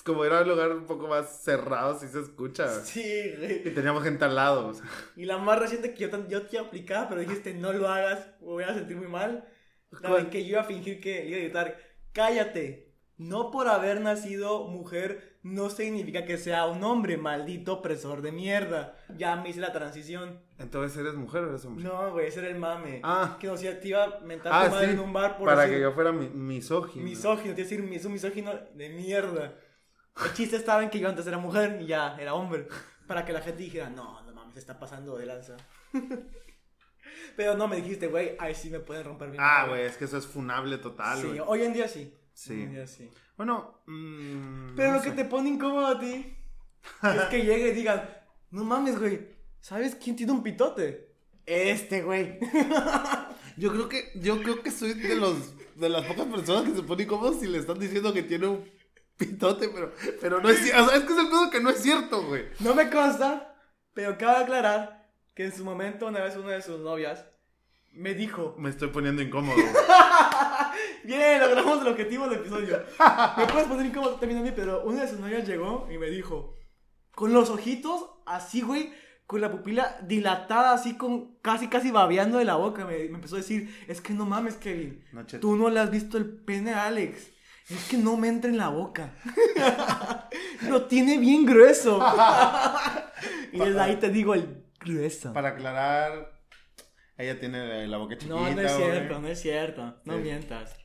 [0.02, 2.68] como era un lugar un poco más cerrado, sí se escucha.
[2.84, 3.74] Sí, Y güey.
[3.74, 4.68] teníamos gente al lado.
[4.68, 4.84] o sea.
[5.16, 8.46] Y la más reciente que yo, yo te aplicaba, pero dijiste, no lo hagas, me
[8.46, 9.44] voy a sentir muy mal.
[10.02, 11.76] La que yo iba a fingir que iba a gritar,
[12.12, 12.88] cállate.
[13.16, 18.96] No por haber nacido mujer no significa que sea un hombre, maldito opresor de mierda.
[19.18, 20.40] Ya me hice la transición.
[20.58, 21.84] Entonces, ¿eres mujer o eres hombre?
[21.84, 23.00] No, güey, ese era el mame.
[23.02, 23.36] Ah.
[23.38, 25.62] Que nos te iba a mentar Ah, tu madre sí, en un bar por para
[25.62, 27.04] decir- que yo fuera mi- misógino.
[27.04, 29.54] Misógino, te iba a decir, es un misógino de mierda.
[30.24, 32.68] El chiste estaba en que yo antes era mujer y ya era hombre.
[33.06, 35.56] Para que la gente dijera, no, no mames, se está pasando de lanza.
[37.36, 40.04] Pero no me dijiste, güey, ahí sí me pueden romper mi Ah, güey, es que
[40.04, 42.14] eso es funable total, Sí, hoy en día sí.
[42.32, 42.52] Sí.
[42.52, 43.10] Hoy en día sí.
[43.36, 46.36] Bueno, mm, Pero no lo que te pone incómodo a ti
[47.02, 48.08] es que llegue y digan,
[48.50, 49.28] no mames, güey,
[49.60, 51.14] ¿sabes quién tiene un pitote?
[51.46, 52.38] Este, güey.
[53.56, 55.36] Yo creo que, yo creo que soy de los,
[55.76, 58.64] de las pocas personas que se ponen incómodos si le están diciendo que tiene un
[59.20, 60.82] pitote, pero, pero no es cierto.
[60.82, 62.46] O sea, es que es el pedo que no es cierto, güey.
[62.58, 63.54] No me consta,
[63.92, 67.24] pero cabe aclarar que en su momento una vez una de sus novias
[67.92, 69.56] me dijo, Me estoy poniendo incómodo.
[71.04, 72.82] bien, logramos el objetivo del episodio.
[73.36, 76.08] Me puedes poner incómodo también a mí, pero una de sus novias llegó y me
[76.08, 76.54] dijo,
[77.12, 78.92] con los ojitos así, güey,
[79.26, 83.36] con la pupila dilatada, así con casi, casi babeando de la boca, me, me empezó
[83.36, 86.72] a decir, es que no mames, Kevin, No, tú no le has visto el pene
[86.72, 87.30] a Alex.
[87.68, 89.12] Es que no me entra en la boca.
[90.68, 92.00] Lo tiene bien grueso.
[93.52, 95.32] y desde ahí te digo el grueso.
[95.32, 96.32] Para aclarar,
[97.16, 98.34] ella tiene la boca chiquita.
[98.34, 98.90] No, no es güey.
[98.90, 100.00] cierto, no es cierto.
[100.04, 100.20] No Sí.
[100.22, 100.76] mientas.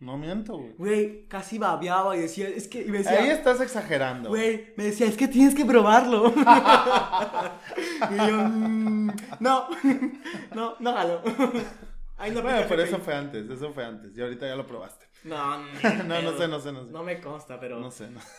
[0.00, 0.72] No miento, güey.
[0.78, 4.30] Güey, casi babeaba y decía, es que, y me decía, Ahí estás exagerando.
[4.30, 6.32] güey, me decía, es que tienes que probarlo.
[8.10, 9.68] y yo, "Mm, no,
[10.56, 11.22] no, no jalo.
[12.18, 14.16] Ay, no Bueno, pero eso fue antes, eso fue antes.
[14.16, 15.01] Y ahorita ya lo probaste.
[15.24, 16.90] No, no, No, no sé, no sé, no sé.
[16.90, 17.78] No me consta, pero.
[17.78, 18.20] No sé, no.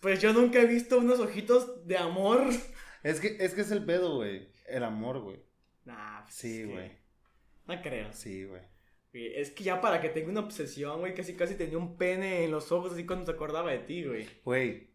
[0.00, 2.48] Pues yo nunca he visto unos ojitos de amor.
[3.02, 4.50] Es que, es que es el pedo, güey.
[4.66, 5.42] El amor, güey.
[5.84, 6.92] Nah, pues Sí, es que güey.
[7.66, 8.12] No creo.
[8.12, 8.62] Sí, güey.
[9.12, 12.44] Güey, Es que ya para que tenga una obsesión, güey, casi casi tenía un pene
[12.44, 14.26] en los ojos así cuando se acordaba de ti, güey.
[14.42, 14.90] Güey,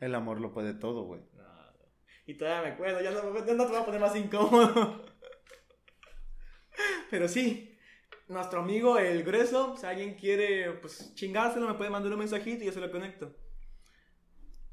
[0.00, 1.22] el amor lo puede todo, güey.
[1.32, 1.86] No, no.
[2.26, 5.04] Y todavía me acuerdo, ya no, ya no te voy a poner más incómodo.
[7.10, 7.73] Pero sí,
[8.28, 12.66] nuestro amigo el grueso, si alguien quiere pues chingárselo, me puede mandar un mensajito y
[12.66, 13.34] yo se lo conecto.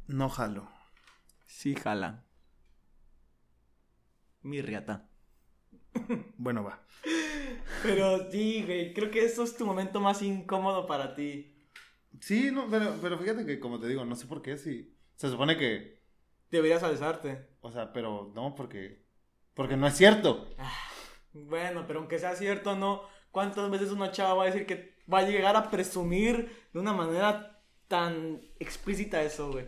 [0.08, 0.70] No jalo.
[1.46, 2.26] Sí, jala.
[4.42, 5.08] Mi riata.
[6.38, 6.84] Bueno, va.
[7.84, 11.56] Pero sí, güey, creo que eso es tu momento más incómodo para ti.
[12.20, 14.96] Sí, no, pero, pero fíjate que como te digo, no sé por qué si.
[15.16, 16.02] Se supone que.
[16.50, 17.48] Deberías alzarte.
[17.62, 19.06] O sea, pero no, porque.
[19.54, 20.48] Porque no es cierto.
[21.34, 25.20] Bueno, pero aunque sea cierto no, ¿cuántas veces una chava va a decir que va
[25.20, 29.68] a llegar a presumir de una manera tan explícita eso, güey?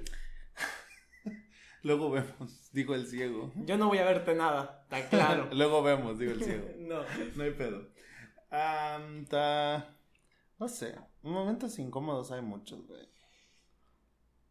[1.84, 3.52] Luego vemos, dijo el ciego.
[3.56, 5.49] Yo no voy a verte nada, tan claro.
[5.54, 6.65] Luego vemos, digo el ciego.
[6.78, 7.02] no.
[7.36, 7.89] No hay pedo.
[8.49, 9.95] Am, ta-
[10.60, 10.95] No sé.
[11.23, 13.08] Momentos incómodos hay muchos, güey.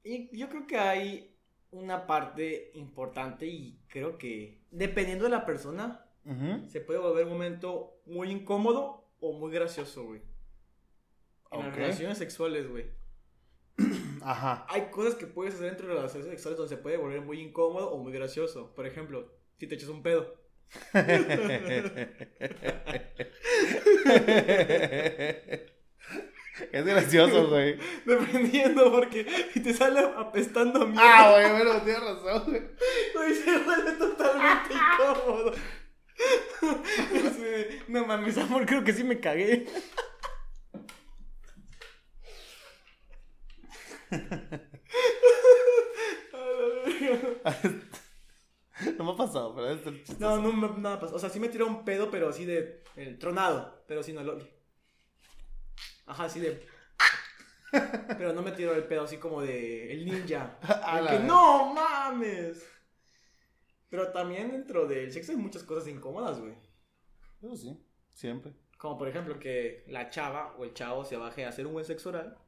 [0.05, 1.37] Y yo creo que hay
[1.71, 6.05] una parte importante y creo que dependiendo de la persona,
[6.69, 10.21] se puede volver un momento muy incómodo o muy gracioso, güey.
[11.53, 12.87] En las relaciones sexuales, güey.
[14.23, 14.67] Ajá.
[14.69, 17.41] Hay cosas que puedes hacer dentro de las relaciones sexuales donde se puede volver muy
[17.41, 18.75] incómodo o muy gracioso.
[18.75, 20.35] Por ejemplo, si te echas un pedo.
[26.73, 27.79] es gracioso, güey.
[28.07, 32.63] Dependiendo, porque si te sale apestando mierda, Ah, güey, bueno, tienes razón, güey.
[33.15, 35.53] güey, se vuelve totalmente incómodo.
[37.89, 39.67] No mames, amor, creo que sí me cagué.
[48.99, 51.17] No me ha pasado, pero es el No, no, me- nada pasó.
[51.17, 52.83] O sea, sí me tiró un pedo, pero así de.
[52.97, 54.43] El tronado, pero sin olor.
[56.07, 56.67] Ajá, así de.
[58.19, 59.93] Pero no me tiró el pedo así como de.
[59.93, 60.59] El ninja.
[60.99, 62.67] El que, no mames.
[63.93, 66.55] Pero también dentro del sexo hay muchas cosas incómodas, güey.
[67.43, 67.79] Eso sí,
[68.15, 68.55] siempre.
[68.79, 71.85] Como por ejemplo que la chava o el chavo se baje a hacer un buen
[71.85, 72.39] sexo oral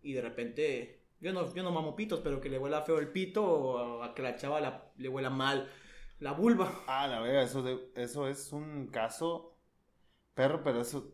[0.00, 3.08] y de repente, yo no, yo no mamo pitos, pero que le huela feo el
[3.08, 5.68] pito o a que la chava la- le huela mal
[6.20, 6.72] la vulva.
[6.86, 9.56] Ah, la verga, eso, de- eso es un caso
[10.34, 11.12] perro, pero eso...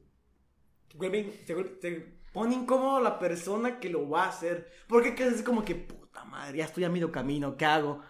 [0.94, 4.70] Güey, vuelve- se pone incómodo la persona que lo va a hacer.
[4.86, 8.02] Porque que es como que, puta madre, ya estoy a medio camino, ¿qué hago?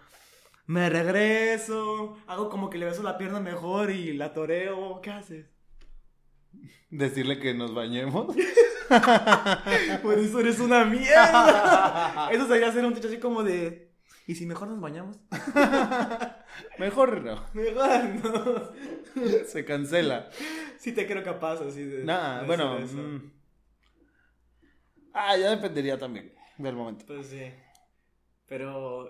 [0.67, 5.47] Me regreso, hago como que le beso la pierna mejor y la toreo, ¿qué haces?
[6.91, 8.35] Decirle que nos bañemos.
[10.03, 12.29] Por eso eres una mierda.
[12.33, 13.93] Eso sería ser un techo así como de.
[14.29, 15.19] ¿Y si mejor nos bañamos?
[16.79, 17.45] Mejor no.
[17.53, 18.73] Mejor no.
[19.47, 20.29] Se cancela.
[20.79, 22.05] Sí te creo capaz así de.
[22.05, 22.79] Nada, de bueno.
[22.79, 22.97] eso.
[22.97, 23.33] mm.
[25.15, 27.05] Ah, ya dependería también del momento.
[27.07, 27.43] Pues sí.
[28.47, 29.09] Pero,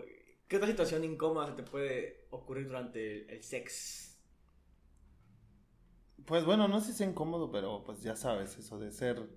[0.49, 4.19] ¿qué otra situación incómoda se te puede ocurrir durante el, el sex?
[6.27, 9.29] Pues bueno, no sé si es incómodo, pero pues ya sabes, eso de ser.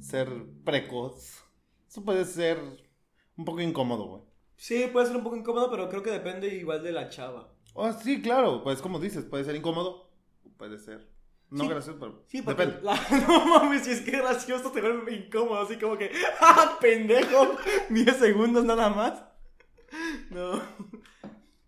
[0.00, 0.28] ser
[0.64, 1.44] precoz.
[1.88, 2.58] Eso puede ser
[3.36, 4.22] un poco incómodo, güey.
[4.56, 7.52] Sí, puede ser un poco incómodo, pero creo que depende igual de la chava.
[7.74, 10.10] Oh, sí, claro, pues como dices, puede ser incómodo,
[10.56, 11.08] puede ser.
[11.50, 11.68] No Sí.
[11.68, 12.24] gracioso, pero.
[12.26, 12.82] Sí, porque depende.
[12.82, 12.96] la-
[13.28, 17.56] no mames, si es que gracioso te vuelve incómodo, así como que, ¡ah, pendejo!
[17.90, 19.22] 10 segundos nada más.
[20.30, 20.62] No.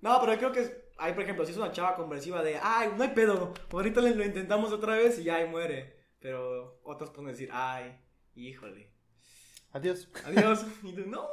[0.00, 3.02] No, pero creo que hay, por ejemplo, si es una chava conversiva de, ¡ay, no
[3.02, 3.52] hay pedo!
[3.70, 6.00] Ahorita lo intentamos otra vez y ya ahí muere.
[6.20, 7.96] Pero otros pueden decir, ¡ay,
[8.34, 8.92] híjole!
[9.72, 10.08] Adiós.
[10.24, 10.64] Adiós.
[10.82, 11.26] Y tú, ¡no!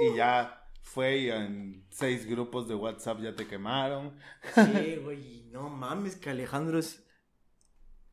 [0.00, 4.16] Y ya fue y en seis grupos de WhatsApp ya te quemaron.
[4.54, 7.04] Sí, güey, no mames, que Alejandro es.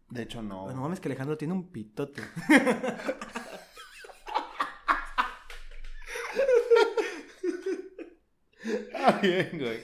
[0.09, 0.71] De hecho, no.
[0.71, 2.21] No mames, que Alejandro tiene un pitote.
[9.21, 9.79] Bien, güey.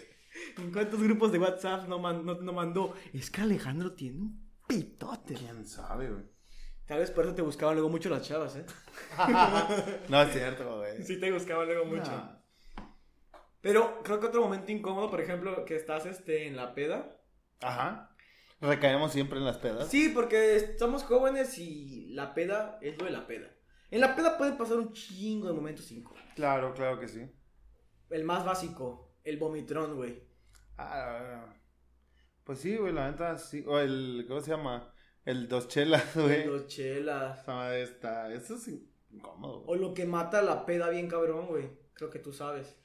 [0.57, 2.93] ¿En cuántos grupos de WhatsApp no, man- no- no mandó?
[3.13, 5.33] Es que Alejandro tiene un pitote.
[5.33, 6.23] ¿Quién sabe, güey?
[6.85, 8.65] Tal vez por eso te buscaban luego mucho las chavas, ¿eh?
[10.09, 11.03] No es cierto, güey.
[11.03, 12.11] Sí te buscaban luego mucho.
[12.11, 12.43] No.
[13.61, 17.17] Pero creo que otro momento incómodo, por ejemplo, que estás este, en la peda.
[17.61, 18.11] Ajá.
[18.61, 19.87] Recaemos siempre en las pedas.
[19.89, 23.47] Sí, porque estamos jóvenes y la peda es lo de la peda.
[23.91, 26.25] En la peda pueden pasar un chingo de momentos incómodos.
[26.35, 27.21] Claro, claro que sí.
[28.11, 30.23] El más básico, el vomitrón, güey.
[30.77, 31.53] Ah,
[32.43, 33.63] pues sí, güey, la neta, sí.
[33.67, 34.93] O el, ¿cómo se llama?
[35.25, 36.45] El dos chelas, güey.
[36.45, 37.41] Los chelas.
[37.41, 38.69] Esa madre está, eso es
[39.11, 39.61] incómodo.
[39.63, 39.81] O güey.
[39.81, 41.69] lo que mata la peda bien cabrón, güey.
[41.93, 42.77] Creo que tú sabes.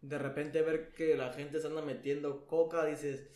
[0.00, 3.28] De repente ver que la gente se anda metiendo coca, dices...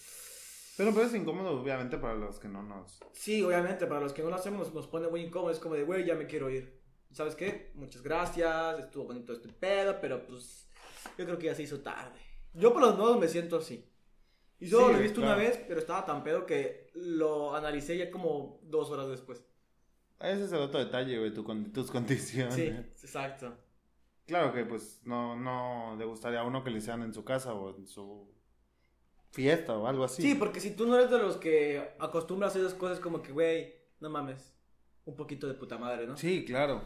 [0.78, 2.98] Pero pues es incómodo, obviamente, para los que no nos...
[3.12, 5.52] Sí, obviamente, para los que no lo hacemos nos, nos pone muy incómodo.
[5.52, 6.80] Es como de, güey, ya me quiero ir.
[7.12, 7.70] ¿Sabes qué?
[7.74, 10.63] Muchas gracias, estuvo bonito este pedo, pero pues
[11.18, 12.18] yo creo que ya se hizo tarde.
[12.52, 13.88] Yo por los modos me siento así.
[14.60, 17.96] Y solo Sí, lo he visto una vez, pero estaba tan pedo que lo analicé
[17.98, 19.44] ya como dos horas después.
[20.20, 22.54] Ese es el otro detalle, güey, tu tus condiciones.
[22.54, 23.56] Sí, exacto.
[24.26, 27.52] Claro que pues no, no le gustaría a uno que le hicieran en su casa
[27.52, 28.32] o en su
[29.30, 30.22] fiesta o algo así.
[30.22, 33.20] Sí, porque si tú no eres de los que acostumbras a hacer esas cosas como
[33.20, 34.54] que, güey, no mames,
[35.04, 36.16] un poquito de puta madre, ¿no?
[36.16, 36.76] Sí, claro.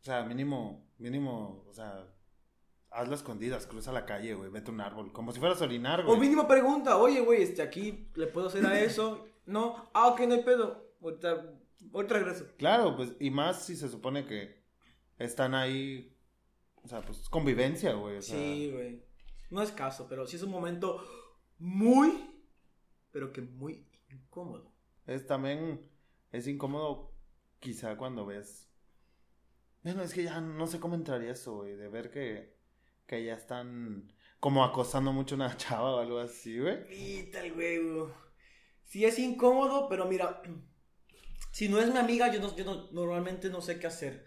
[0.00, 2.06] O sea, mínimo, mínimo, o sea,
[2.98, 6.00] hazlo escondidas, cruza la calle, güey, vete a un árbol, como si fueras a orinar,
[6.00, 6.20] O güey.
[6.20, 9.24] mínimo pregunta, oye, güey, este, aquí le puedo hacer a eso.
[9.48, 10.92] No, ah, ok, no hay pedo.
[11.00, 11.54] Ahorita,
[11.94, 12.46] ahorita regreso.
[12.58, 14.62] Claro, pues, y más si se supone que
[15.16, 16.14] están ahí,
[16.82, 18.18] o sea, pues convivencia, güey.
[18.18, 19.02] O sea, Sí, güey.
[19.48, 21.02] No es caso, pero sí es un momento
[21.58, 22.30] muy,
[23.10, 24.70] pero que muy incómodo.
[25.06, 25.80] Es también,
[26.30, 27.14] es incómodo
[27.58, 28.68] quizá cuando ves...
[29.82, 32.57] Bueno, es que ya no sé cómo entraría eso, güey, de ver que,
[33.08, 36.84] que ya están como acosando mucho a una chava o algo así, güey.
[36.84, 37.50] Güey.
[37.50, 37.80] güey.
[38.84, 40.40] Sí es incómodo, pero mira,
[41.52, 44.24] si no es mi amiga, yo, no, yo no- normalmente no sé qué hacer.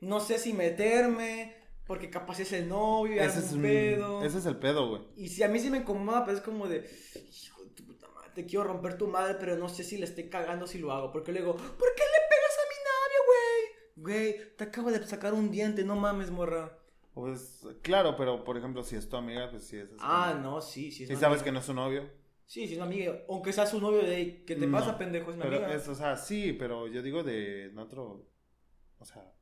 [0.00, 1.54] No sé si meterme,
[1.86, 4.22] porque capaz es el novio y Ese es, un- pedo.
[4.24, 5.02] ese es el pedo, güey.
[5.16, 6.88] Y si a mí sí me incomoda, pues es como de,
[7.32, 10.04] hijo de tu puta madre, te quiero romper tu madre, pero no sé si le
[10.04, 11.10] estoy cagando si lo hago.
[11.10, 14.34] Porque le digo, ¿por qué le pegas a mi novio, güey?
[14.36, 16.78] Güey, te acabo de sacar un diente, no mames, morra.
[17.14, 20.42] Pues, claro, pero por ejemplo, si es tu amiga, pues sí es así Ah, como-
[20.56, 21.04] no, sí, sí.
[21.04, 21.44] Es una sabes amiga.
[21.44, 22.02] que no es su novio.
[22.46, 23.16] Sí, sí, es una amiga.
[23.28, 25.30] Aunque sea su novio de, ¿qué te No, pasa, pendejo?
[25.30, 25.74] Es mi Pero amiga.
[25.74, 28.26] es, o sea, sí, pero yo digo de otro.
[28.98, 29.32] O sea.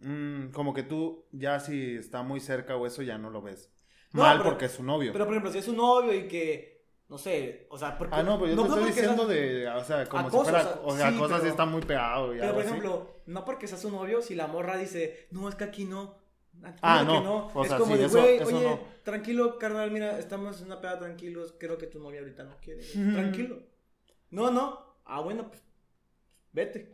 [0.00, 3.70] mm, como que tú ya si está muy cerca o eso ya no lo ves.
[4.12, 5.12] No, Mal pero- porque es su novio.
[5.12, 8.14] Pero, por ejemplo, si es su novio y que, no sé, o sea, porque...
[8.16, 9.68] ah, no, pero yo te estoy diciendo sea- de.
[9.68, 10.80] O sea, como Acoso, si fuera.
[10.82, 12.28] o sea, sí, cosas pero- están muy pegadas.
[12.28, 12.68] y Pero, algo por así.
[12.70, 16.16] ejemplo, no porque sea su novio, si la morra dice, no, es que aquí no,
[16.82, 17.50] Ah, no.
[17.54, 18.80] O es sea, como sí, de, güey, oye, no.
[19.02, 22.82] tranquilo, carnal, mira, estamos en una peda tranquilos, creo que tu novia ahorita no quiere.
[22.82, 23.12] Ujú.
[23.12, 23.62] Tranquilo.
[24.30, 24.96] No, no.
[25.04, 25.62] Ah, bueno, pues,
[26.52, 26.90] vete.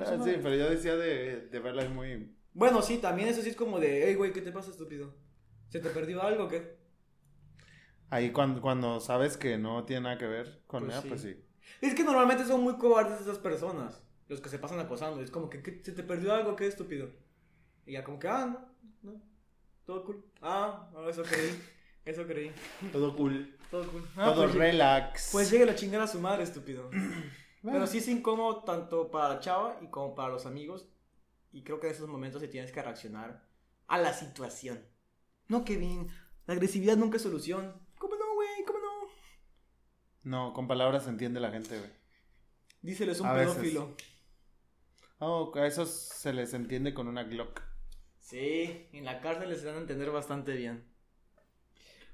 [0.00, 0.38] Ah, su sí, madre.
[0.42, 2.34] pero yo decía de, de verla ahí muy.
[2.52, 5.14] Bueno, sí, también eso sí es como de, hey, güey, ¿qué te pasa, estúpido?
[5.68, 6.76] ¿Se te perdió algo o qué?
[8.10, 11.08] Ahí cuando, cuando sabes que no tiene nada que ver con Pues ella, sí.
[11.08, 11.36] pues sí.
[11.80, 15.20] Es que normalmente son muy cobardes esas personas, los que se pasan acosando.
[15.22, 16.56] Es como que, ¿qué- ¿se te perdió algo?
[16.56, 17.10] ¿Qué estúpido?
[17.88, 18.68] Y ya como que, ah, no,
[19.02, 19.20] no,
[19.84, 20.24] todo cool.
[20.42, 21.58] Ah, eso creí,
[22.04, 22.52] eso creí,
[22.92, 23.56] Todo cool.
[23.70, 24.08] todo cool.
[24.16, 25.30] Ah, Todo pues, relax.
[25.32, 26.90] Pues llegue la chingada a su madre, estúpido.
[26.90, 27.22] Bueno,
[27.62, 30.86] Pero sí es incómodo tanto para la chava y como para los amigos.
[31.50, 33.42] Y creo que en esos momentos sí tienes que reaccionar
[33.86, 34.84] a la situación.
[35.48, 36.08] No, Kevin,
[36.46, 37.74] la agresividad nunca es solución.
[37.98, 38.64] ¿Cómo no, güey?
[38.66, 39.08] ¿Cómo no?
[40.24, 41.90] No, con palabras se entiende la gente, güey.
[42.82, 43.54] Díseles un A veces.
[43.54, 43.96] pedófilo.
[45.20, 47.62] Oh, a esos se les entiende con una Glock.
[48.28, 50.84] Sí, en la cárcel les dan a entender bastante bien.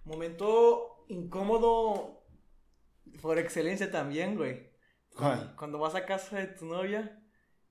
[0.04, 2.22] Momento incómodo
[3.20, 4.70] por excelencia también, güey.
[5.16, 5.56] ¿Cuál?
[5.56, 7.20] Cuando vas a casa de tu novia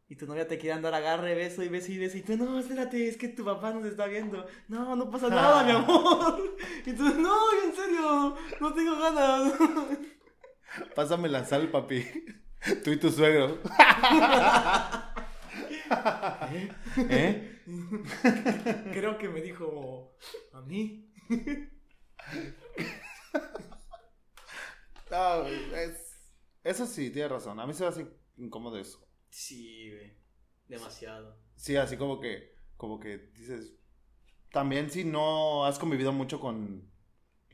[0.10, 2.60] y tu novia te quiere andar agarre, beso y beso y beso y tú, no,
[2.60, 4.46] espérate, es que tu papá nos está viendo.
[4.68, 6.58] No, no pasa nada, mi amor.
[6.86, 9.54] Y tú, no, en serio, no tengo ganas.
[10.94, 12.06] Pásame la sal, papi.
[12.84, 13.60] Tú y tu suegro.
[16.98, 17.62] ¿Eh?
[18.94, 20.16] Creo que me dijo
[20.54, 21.10] a mí.
[25.12, 26.32] No, güey, es-
[26.64, 27.60] Eso sí, tienes razón.
[27.60, 29.06] A mí se me hace incómodo eso.
[29.30, 30.14] Sí, güey,
[30.68, 31.38] demasiado.
[31.56, 33.74] Sí, así como que, como que dices.
[34.52, 36.90] También si no has convivido mucho con,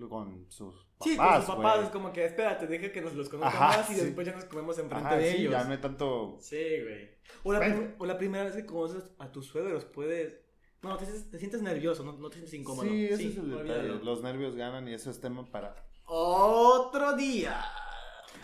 [0.10, 0.88] con sus.
[1.02, 1.86] Sí, con sus papás güey.
[1.86, 4.02] es como que, espérate, deje que nos los conozca Ajá, más y sí.
[4.02, 5.52] después ya nos comemos enfrente Ajá, de sí, ellos.
[5.54, 6.38] ya no hay tanto.
[6.42, 7.10] Sí, güey.
[7.44, 7.76] O la, Bueno.
[7.76, 10.42] prim- o la primera vez que conoces a tus suegros, puedes...
[10.82, 12.86] No, te, sientes- te sientes nervioso, no, no te sientes incómodo.
[12.88, 13.88] Sí, ese es el detalle.
[14.04, 15.76] Los nervios ganan y eso es tema para.
[16.06, 17.64] Otro día.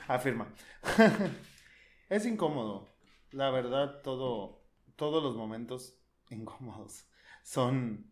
[0.07, 0.47] Afirma.
[2.09, 2.87] es incómodo.
[3.31, 4.63] La verdad, todo,
[4.95, 5.97] todos los momentos
[6.29, 7.05] incómodos
[7.43, 8.09] son,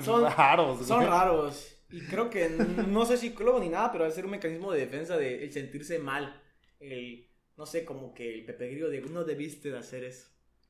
[0.00, 0.86] Son- raros.
[0.86, 1.08] Son güey.
[1.08, 1.70] raros.
[1.90, 5.16] Y creo que no soy psicólogo ni nada, pero debe ser un mecanismo de defensa
[5.16, 6.42] de el sentirse mal.
[6.80, 10.28] El, no sé, como que el pepegrillo de no debiste de hacer eso.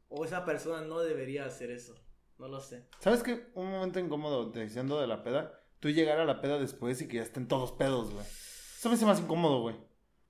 [0.09, 1.95] O esa persona no debería hacer eso.
[2.39, 2.89] No lo sé.
[3.01, 3.47] ¿Sabes qué?
[3.55, 5.61] Un momento incómodo diciendo de la peda.
[5.81, 8.25] Tú llegar a la peda después y que ya estén todos pedos, güey.
[8.25, 9.77] Eso me hace más incómodo, güey.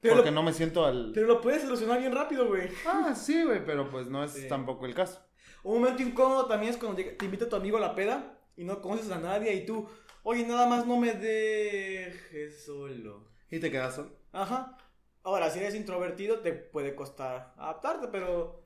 [0.00, 1.12] Pero Porque lo, no me siento al.
[1.14, 2.68] pero lo puedes solucionar bien rápido, güey.
[2.86, 4.48] Ah, sí, güey, pero pues no es Sí.
[4.48, 5.18] tampoco el caso.
[5.62, 8.82] Un momento incómodo también es cuando te invita tu amigo a la peda y no
[8.82, 9.88] conoces a nadie y tú,
[10.24, 13.28] oye, nada más no me dejes solo.
[13.50, 14.10] Y te quedas solo.
[14.32, 14.76] Ajá.
[15.22, 18.64] Ahora, si eres introvertido, te puede costar adaptarte, pero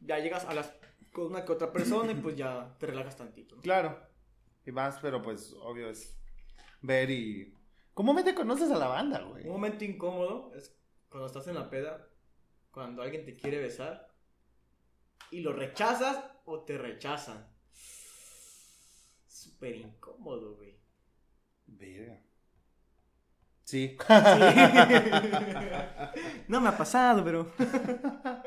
[0.00, 0.72] ya llegas a las
[1.12, 3.56] con una que otra persona y pues ya te relajas tantito.
[3.56, 3.62] ¿no?
[3.62, 3.98] Claro.
[4.66, 6.14] Y más, pero pues obvio es
[6.82, 7.54] ver y.
[7.94, 9.44] ¿Cómo me te conoces a la banda, güey?
[9.44, 10.76] Un momento incómodo es
[11.08, 12.10] cuando estás en la peda,
[12.70, 14.12] cuando alguien te quiere besar
[15.30, 17.48] y lo rechazas o te rechazan.
[19.26, 20.76] Súper incómodo, güey.
[21.66, 22.20] Verga.
[23.64, 23.96] Sí.
[26.48, 27.50] no me ha pasado, pero.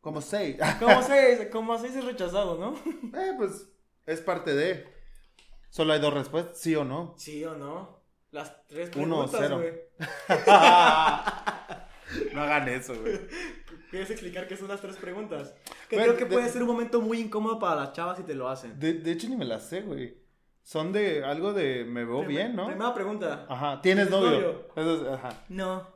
[0.00, 0.56] Como seis.
[0.78, 2.74] ¿Cómo se, cómo se dice rechazado, no?
[3.20, 3.68] Eh, pues
[4.06, 4.86] es parte de.
[5.68, 7.14] Solo hay dos respuestas, sí o no.
[7.18, 8.00] Sí o no.
[8.30, 9.58] Las tres Uno preguntas, cero.
[9.58, 9.72] güey.
[12.34, 13.20] no hagan eso, güey.
[13.90, 15.54] ¿Quieres explicar qué son las tres preguntas?
[15.88, 18.22] Que Bueno, creo que de- puede ser un momento muy incómodo para las chavas si
[18.22, 18.78] te lo hacen.
[18.78, 20.16] De, de hecho, ni me las sé, güey.
[20.62, 22.66] Son de algo de me veo bien, ¿no?
[22.66, 23.46] Primera pregunta.
[23.48, 23.80] Ajá.
[23.82, 24.40] ¿Tienes ¿Tienes novio?
[24.40, 24.66] novio?
[24.76, 25.44] Eso es- ajá.
[25.48, 25.86] No.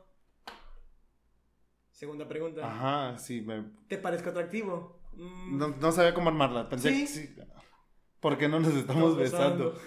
[1.91, 2.65] Segunda pregunta.
[2.65, 3.41] Ajá, sí.
[3.41, 3.63] Me...
[3.87, 4.99] ¿Te parezco atractivo?
[5.13, 6.67] Mm, No, no sabía cómo armarla.
[6.67, 7.01] Pensé ¿Sí?
[7.01, 7.35] que sí.
[8.19, 9.79] ¿Por qué no nos estamos besando?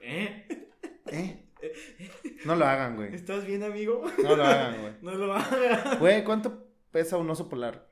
[0.00, 0.46] ¿Eh?
[1.06, 1.44] ¿Eh?
[2.44, 3.12] No lo hagan, güey.
[3.12, 4.04] ¿Estás bien, amigo?
[4.22, 4.92] No lo hagan, güey.
[5.02, 5.98] No lo hagas.
[5.98, 7.87] Güey, ¿cuánto pesa un oso polar?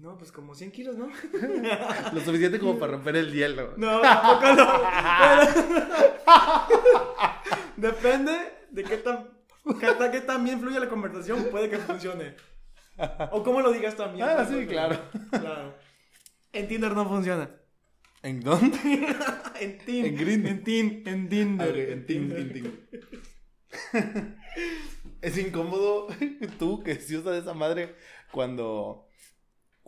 [0.00, 1.06] No, pues como 100 kilos, ¿no?
[2.12, 3.74] Lo suficiente como para romper el hielo.
[3.76, 4.72] No, tampoco no.
[7.76, 8.32] Depende
[8.70, 9.28] de qué tan,
[9.98, 12.36] tan, qué tan bien fluye la conversación, puede que funcione.
[13.32, 14.28] O cómo lo digas también.
[14.28, 15.10] Ah, sí, funcionar.
[15.30, 15.74] Claro.
[16.52, 17.50] En Tinder no funciona.
[18.22, 18.78] ¿En dónde?
[19.60, 20.06] en Tin.
[20.06, 20.46] En.
[20.46, 21.02] En Tin.
[21.06, 21.68] En Tinder.
[21.68, 22.88] Ah, ok, en tin, tin, tin.
[25.20, 26.08] Es incómodo
[26.58, 27.94] tú que si usas esa madre
[28.32, 29.08] cuando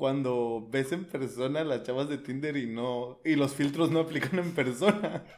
[0.00, 4.00] cuando ves en persona a las chavas de Tinder y no y los filtros no
[4.00, 5.22] aplican en persona.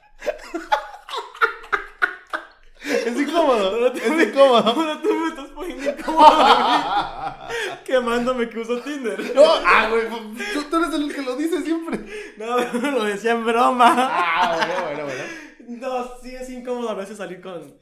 [2.84, 4.58] Es incómodo, es me- incómodo.
[4.58, 6.28] Ahora tú me estás poniendo incómodo.
[6.28, 7.78] güey.
[7.84, 9.34] quemándome que uso Tinder.
[9.34, 11.98] No, ah, güey, pues, tú, tú eres el que lo dice siempre.
[12.36, 12.56] No,
[12.92, 13.94] lo decía en broma.
[13.98, 15.24] Ah, bueno, bueno, bueno.
[15.80, 17.74] No, sí es incómodo a veces salir con,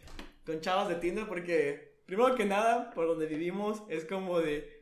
[0.47, 4.80] con chavas de Tinder porque, primero que nada, por donde vivimos, es como de,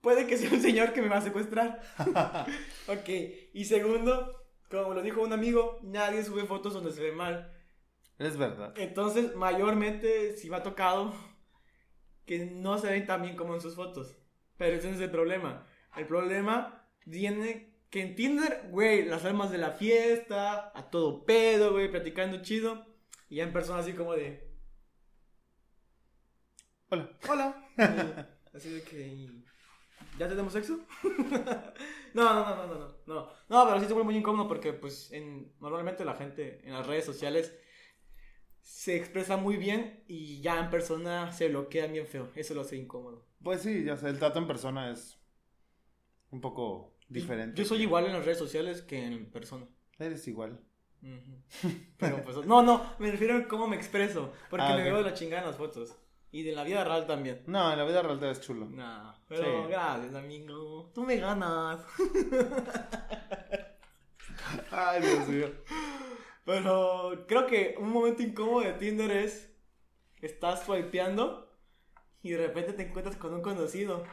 [0.00, 1.82] puede que sea un señor que me va a secuestrar.
[2.88, 3.08] ok,
[3.52, 7.52] y segundo, como lo dijo un amigo, nadie sube fotos donde se ve mal.
[8.18, 8.74] Es verdad.
[8.76, 11.14] Entonces, mayormente, sí me ha tocado
[12.26, 14.16] que no se ven tan bien como en sus fotos.
[14.56, 15.66] Pero ese no es el problema.
[15.96, 21.72] El problema viene que en Tinder, güey, las almas de la fiesta, a todo pedo,
[21.72, 22.86] güey, platicando chido.
[23.28, 24.46] Y ya en persona así como de...
[26.90, 27.10] Hola.
[27.28, 27.68] Hola.
[28.54, 29.47] Así de que...
[30.18, 30.80] ¿Ya tenemos sexo?
[32.14, 33.66] no, no, no, no, no, no, no.
[33.66, 37.04] Pero sí se vuelve muy incómodo porque, pues, en, normalmente la gente en las redes
[37.04, 37.54] sociales
[38.60, 42.30] se expresa muy bien y ya en persona se bloquea bien feo.
[42.34, 43.24] Eso lo hace incómodo.
[43.42, 45.18] Pues sí, ya sé, el trato en persona es
[46.30, 47.56] un poco diferente.
[47.56, 49.66] Yo soy igual en las redes sociales que en persona.
[49.98, 50.60] Eres igual.
[51.02, 51.70] Ujú.
[51.98, 54.32] Pero pues, no, no, me refiero a cómo me expreso.
[54.50, 55.96] Porque Ah, me veo de la chingada en las fotos.
[56.30, 57.42] Y de la vida real también.
[57.46, 58.66] No, en la vida real te ves chulo.
[58.66, 59.68] Nah, pero Sí.
[59.70, 60.90] gracias, amigo.
[60.94, 61.80] Tú me ganas.
[64.70, 65.50] Ay, Dios mío.
[66.44, 69.50] Pero creo que un momento incómodo de Tinder es.
[70.20, 71.48] Estás swipeando
[72.22, 74.04] y de repente te encuentras con un conocido.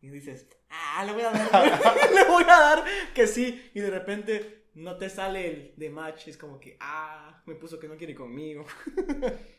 [0.00, 1.52] Y dices, ah, le voy a dar,
[2.14, 2.84] le voy a dar
[3.14, 3.70] que sí.
[3.74, 6.28] Y de repente no te sale el de match.
[6.28, 8.64] Es como que, ah, me puso que no quiere conmigo.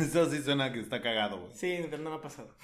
[0.00, 1.54] Eso sí suena que está cagado, güey.
[1.54, 2.54] Sí, pero no me ha pasado.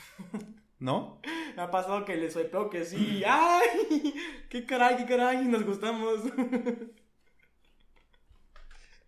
[0.78, 1.20] ¿No?
[1.56, 3.22] Me ha pasado que le swipeo que sí.
[3.24, 4.12] ¡Ay!
[4.48, 5.44] ¡Qué caray, qué caray!
[5.44, 6.20] Nos gustamos.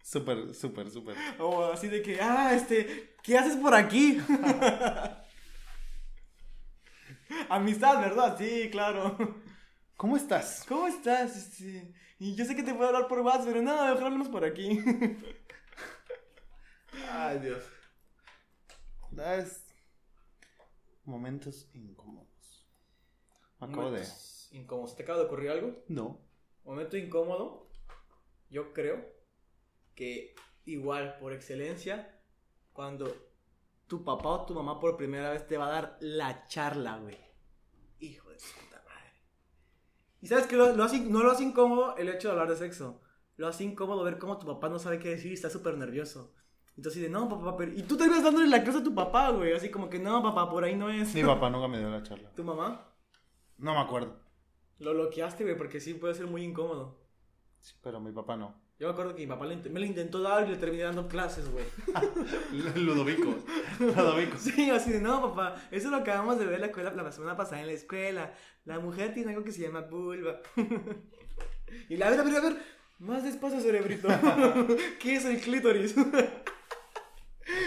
[0.06, 1.16] Súper, súper, súper.
[1.40, 4.18] O así de que, ah, este, ¿qué haces por aquí?
[7.48, 8.36] Amistad, ¿verdad?
[8.38, 9.16] Sí, claro.
[9.96, 10.64] ¿Cómo estás?
[10.68, 11.36] ¿Cómo estás?
[11.36, 14.44] Este, y yo sé que te puedo hablar por WhatsApp, pero no, mejor hablemos por
[14.44, 14.80] aquí.
[17.18, 17.62] Ay, Dios.
[19.38, 19.64] Es...
[21.04, 22.68] Momentos incómodos.
[23.60, 24.00] Me acabo de...
[24.00, 24.96] Momentos Incómodos.
[24.96, 25.82] ¿Te acaba de ocurrir algo?
[25.88, 26.20] No.
[26.64, 27.70] Momento incómodo.
[28.50, 29.04] Yo creo
[29.94, 30.34] que
[30.66, 32.20] igual, por excelencia,
[32.72, 33.10] cuando
[33.86, 37.16] tu papá o tu mamá por primera vez te va a dar la charla, güey.
[37.98, 39.12] Hijo de su puta madre.
[40.20, 42.56] Y sabes que lo, lo hace- no lo hace incómodo el hecho de hablar de
[42.56, 43.00] sexo.
[43.36, 46.34] Lo hace incómodo ver cómo tu papá no sabe qué decir y está súper nervioso.
[46.76, 47.72] Entonces de, no, papá, pero...
[47.72, 49.54] Y tú terminas dándole la clase a tu papá, güey.
[49.54, 51.14] Así como que, no, papá, por ahí no es.
[51.14, 52.30] Mi papá nunca me dio la charla.
[52.32, 52.92] ¿Tu mamá?
[53.58, 54.20] No me acuerdo.
[54.78, 57.00] Lo bloqueaste, güey, porque sí puede ser muy incómodo.
[57.60, 58.54] Sí, pero mi papá no.
[58.78, 61.50] Yo me acuerdo que mi papá me lo intentó dar y le terminé dando clases,
[61.50, 61.64] güey.
[62.76, 63.34] Ludovico.
[63.80, 64.36] Ludovico.
[64.36, 67.38] Sí, así de, no, papá, eso lo acabamos de ver en la, escuela, la semana
[67.38, 68.34] pasada en la escuela.
[68.66, 70.40] La mujer tiene algo que se llama vulva.
[71.88, 72.62] y la verdad, a ver, a ver,
[72.98, 74.08] más despacio, cerebrito.
[75.00, 75.94] ¿Qué es el clítoris?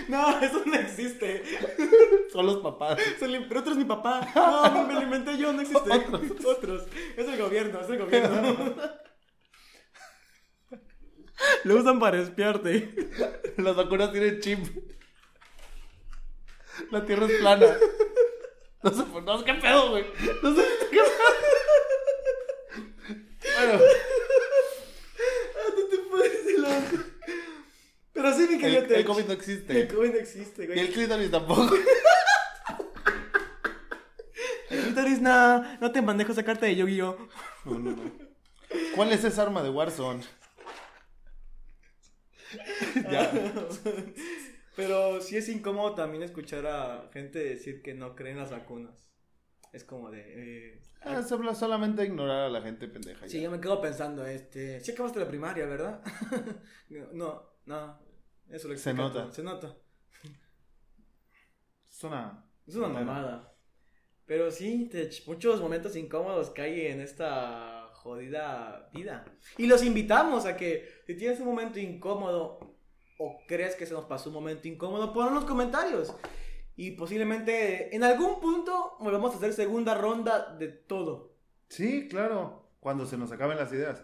[0.12, 1.43] no, eso no existe.
[2.32, 2.99] Son los papás.
[3.20, 4.28] Pero otro es mi papá.
[4.36, 5.91] No, me lo inventé yo, no existe.
[5.91, 6.45] Otros.
[6.45, 6.84] Otros.
[7.18, 8.76] Es el gobierno, es el gobierno.
[11.64, 12.93] Lo usan para espiarte.
[13.57, 14.60] Las vacunas tienen chip.
[16.91, 17.78] La tierra es plana.
[18.84, 20.05] No sé, por- no sé qué pedo, güey.
[20.41, 21.05] No sé qué pedo.
[23.57, 23.84] Bueno,
[25.55, 27.09] Ah, no te puedes.
[28.22, 29.05] Pero sí, mi el, querido el Tech.
[29.07, 29.88] COVID no El existe.
[29.88, 30.80] COVID no existe, Y güey.
[30.80, 31.74] el clítoris tampoco.
[34.70, 37.17] El clítoris, no, no te manejo esa carta de Yu-Gi-Oh!
[37.65, 38.11] No, no, no.
[38.95, 40.24] ¿Cuál es esa arma de Warzone?
[43.11, 43.32] ya.
[44.76, 49.07] Pero sí es incómodo también escuchar a gente decir que no creen las vacunas.
[49.74, 50.22] Es como de.
[50.74, 53.22] Eh, Ah, solamente ignorar a la gente pendeja.
[53.22, 53.30] ya.
[53.30, 54.82] sí, yo me quedo pensando, este.
[54.82, 56.01] Sí acabaste la primaria, ¿verdad?
[57.13, 58.09] no, no.
[58.52, 59.24] Eso lo Se nota.
[59.24, 59.76] todo, Se nota.
[61.89, 62.45] Es una.
[62.68, 63.56] Es una mamada.
[64.26, 64.89] Pero sí,
[65.26, 69.26] muchos momentos incómodos que hay en esta jodida vida.
[69.58, 72.60] Y los invitamos a que si tienes un momento incómodo
[73.18, 76.16] o crees que se nos pasó un momento incómodo, ponlo en los comentarios.
[76.76, 81.36] Y posiblemente en algún punto volvamos a hacer segunda ronda de todo.
[81.68, 82.70] Sí, claro.
[82.80, 84.04] Cuando se nos acaben las ideas.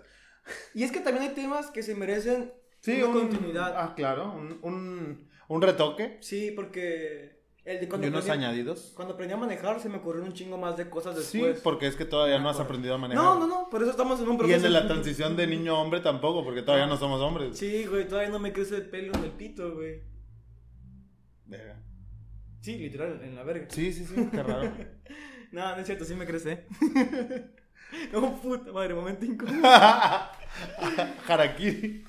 [0.74, 2.52] Y es que también hay temas que se merecen
[2.86, 3.74] Sí, una un- continuidad.
[3.78, 4.32] Ah, claro.
[4.34, 6.18] Un, un, un retoque.
[6.22, 8.94] Sí, porque el de Y cuando, unos aprendí, añadidos.
[8.96, 11.62] cuando aprendí a manejar se me ocurrieron un chingo más de cosas Sí, después.
[11.62, 13.24] porque es que todavía no has aprendido a manejar.
[13.24, 14.58] No, no, no, por eso estamos en un Y proceso.
[14.58, 17.58] el de la transición de niño a hombre tampoco, porque todavía no somos hombres.
[17.58, 20.02] Sí, güey, todavía no me crece el pelo en el pito, güey.
[21.48, 21.82] Verga.
[22.62, 23.68] Sí, literal, en la verga.
[23.70, 24.72] Sí, sí, sí, qué raro.
[25.52, 26.66] No, no es cierto, sí me crece.
[28.14, 29.62] oh, puta madre, momento incómodo.
[31.28, 32.04] Harakiri.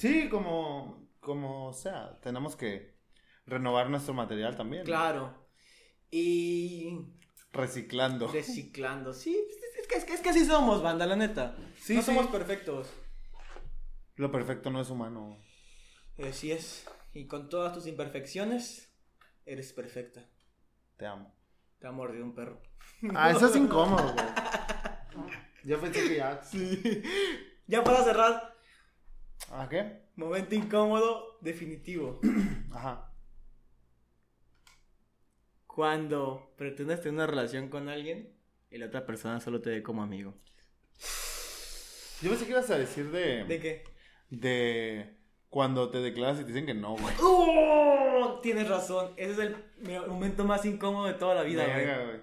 [0.00, 2.96] Sí, como, como sea, tenemos que
[3.44, 4.84] renovar nuestro material también.
[4.86, 5.46] Claro.
[6.10, 7.00] Y
[7.52, 8.28] Reciclando.
[8.28, 9.12] reciclando.
[9.12, 9.36] Sí,
[9.78, 11.54] es que, es que, es que así somos, banda, la neta.
[11.78, 12.06] Sí, no sí.
[12.06, 12.88] somos perfectos.
[14.16, 15.36] Lo perfecto no es humano.
[16.26, 16.86] Así es.
[17.12, 18.90] Y con todas tus imperfecciones,
[19.44, 20.26] eres perfecta.
[20.96, 21.34] Te amo.
[21.78, 22.62] Te ha mordido un perro.
[23.14, 24.26] Ah, eso es incómodo, güey.
[25.64, 26.42] Yo pensé que ya.
[26.42, 27.02] Sí.
[27.66, 28.49] Ya para cerrar,
[29.50, 30.00] ¿A qué?
[30.16, 32.20] momento incómodo definitivo.
[32.72, 33.12] Ajá.
[35.66, 38.34] Cuando pretendes tener una relación con alguien
[38.70, 40.34] y la otra persona solo te ve como amigo.
[42.22, 43.44] Yo pensé que ibas a decir de.
[43.44, 43.84] ¿De qué?
[44.28, 45.16] De.
[45.48, 47.14] Cuando te declaras y te dicen que no, güey.
[47.20, 48.38] ¡Oh!
[48.42, 49.12] Tienes razón.
[49.16, 49.56] Ese es el
[50.06, 52.20] momento más incómodo de toda la vida, güey.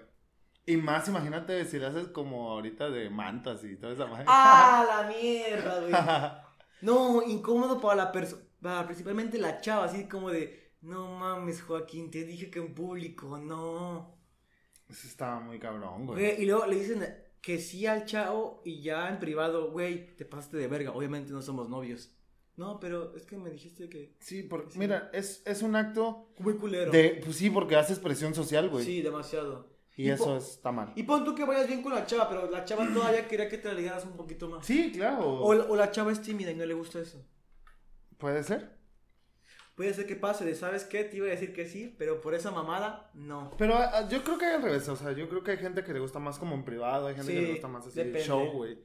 [0.66, 4.24] Y más, imagínate si le haces como ahorita de mantas y toda esa madre.
[4.28, 5.92] ¡Ah, la mierda, güey!
[6.82, 8.42] No, incómodo para la persona,
[8.86, 14.16] principalmente la chava, así como de, no mames, Joaquín, te dije que en público, no.
[14.88, 16.18] Eso estaba muy cabrón, güey.
[16.18, 17.04] Güey, y luego le dicen
[17.40, 21.42] que sí al chavo y ya en privado, güey, te pasaste de verga, obviamente no
[21.42, 22.12] somos novios.
[22.56, 24.16] No, pero es que me dijiste que...
[24.18, 24.78] Sí, porque, Sí.
[24.80, 26.90] mira, es, es un acto Muy culero.
[26.90, 27.20] de.
[27.24, 28.84] Pues sí, porque haces presión social, güey.
[28.84, 29.77] Sí, demasiado.
[29.98, 30.92] Y Y eso está mal.
[30.94, 33.58] Y pon tú que vayas bien con la chava, pero la chava todavía quería que
[33.58, 34.64] te la ligaras un poquito más.
[34.64, 35.26] Sí, claro.
[35.28, 37.26] O, o la chava es tímida y no le gusta eso.
[38.16, 38.78] Puede ser.
[39.74, 41.02] Puede ser que pase de, ¿sabes qué?
[41.02, 43.50] Te iba a decir que sí, pero por esa mamada, no.
[43.58, 44.88] Pero ah, yo creo que hay al revés.
[44.88, 47.08] O sea, yo creo que hay gente que le gusta más como en privado.
[47.08, 48.22] Hay gente que Sí, le gusta más así depende.
[48.24, 48.78] show, güey.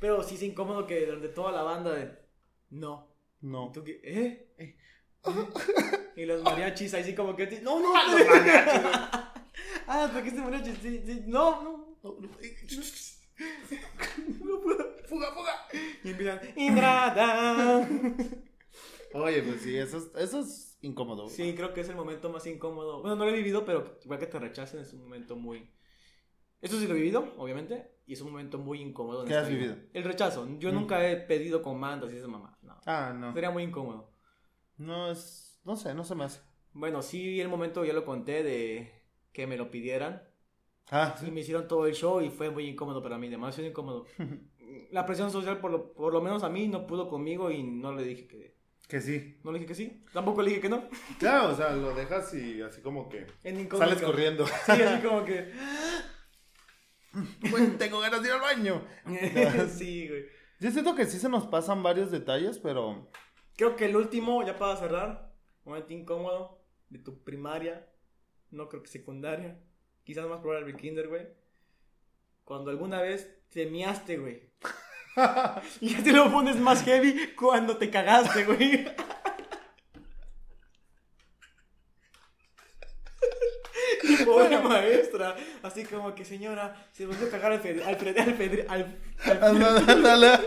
[0.00, 2.18] Pero sí es incómodo que durante toda la banda de,
[2.70, 3.14] no.
[3.42, 3.68] No.
[3.68, 4.00] ¿Y tú qué?
[4.02, 4.54] ¿Eh?
[4.56, 4.76] ¿Eh?
[6.16, 7.92] y los mariachis ahí sí como que, te- no, no.
[7.94, 8.82] Los mariachis.
[9.86, 10.72] Ah, ¿por qué este mariachi?
[10.76, 11.96] Sí, sí, no, no.
[12.02, 12.28] no, no.
[14.44, 14.96] No puedo.
[15.08, 15.52] ¡Fuga, fuga!
[16.04, 17.88] Y empiezan, Ingrata.
[19.14, 21.24] Oye, pues sí, eso es, eso es incómodo.
[21.24, 21.34] güey.
[21.34, 23.00] Sí, creo que es el momento más incómodo.
[23.00, 25.68] Bueno, no lo he vivido, pero igual que te rechacen es un momento muy...
[26.60, 29.22] Eso sí lo he vivido, obviamente, y es un momento muy incómodo.
[29.22, 29.58] en ¿Qué has vida.
[29.58, 29.76] vivido?
[29.94, 30.46] El rechazo.
[30.58, 30.74] Yo Mm.
[30.74, 32.58] nunca he pedido comandos y esa mamá.
[32.62, 32.78] No.
[32.86, 33.32] Ah, no.
[33.32, 34.12] Sería muy incómodo.
[34.76, 35.58] No es.
[35.64, 36.40] No sé, no se me hace.
[36.72, 38.99] Bueno, sí, el momento ya lo conté de
[39.32, 40.22] que me lo pidieran
[40.92, 41.30] Ah, y sí.
[41.30, 44.06] me hicieron todo el show y fue muy incómodo para mí, demasiado incómodo.
[44.90, 47.92] La presión social, por lo, por lo menos a mí, no pudo conmigo y no
[47.92, 48.56] le dije que...
[48.88, 49.38] Que sí.
[49.44, 50.88] No le dije que sí, tampoco le dije que no.
[51.20, 53.24] Claro, o sea, lo dejas y así como que.
[53.44, 53.88] En incómodo.
[53.88, 54.46] Sales corriendo.
[54.46, 55.52] Sí, así como que...
[57.50, 58.84] Güey, tengo ganas de ir al baño.
[59.68, 60.24] sí, güey.
[60.60, 63.08] Yo siento que sí se nos pasan varios detalles, pero.
[63.56, 65.32] Creo que el último, ya para cerrar,
[65.64, 67.88] momento incómodo de tu primaria,
[68.50, 69.58] no creo que secundaria,
[70.04, 71.26] quizás más probable el kinder, güey.
[72.44, 74.42] Cuando alguna vez te miaste, güey.
[75.80, 78.86] y ya te lo pones más heavy cuando te cagaste, güey.
[84.24, 88.98] Pobre maestra, así como que señora, se volvió a cagar al Fede, al Fede, al
[89.24, 90.46] al- al-.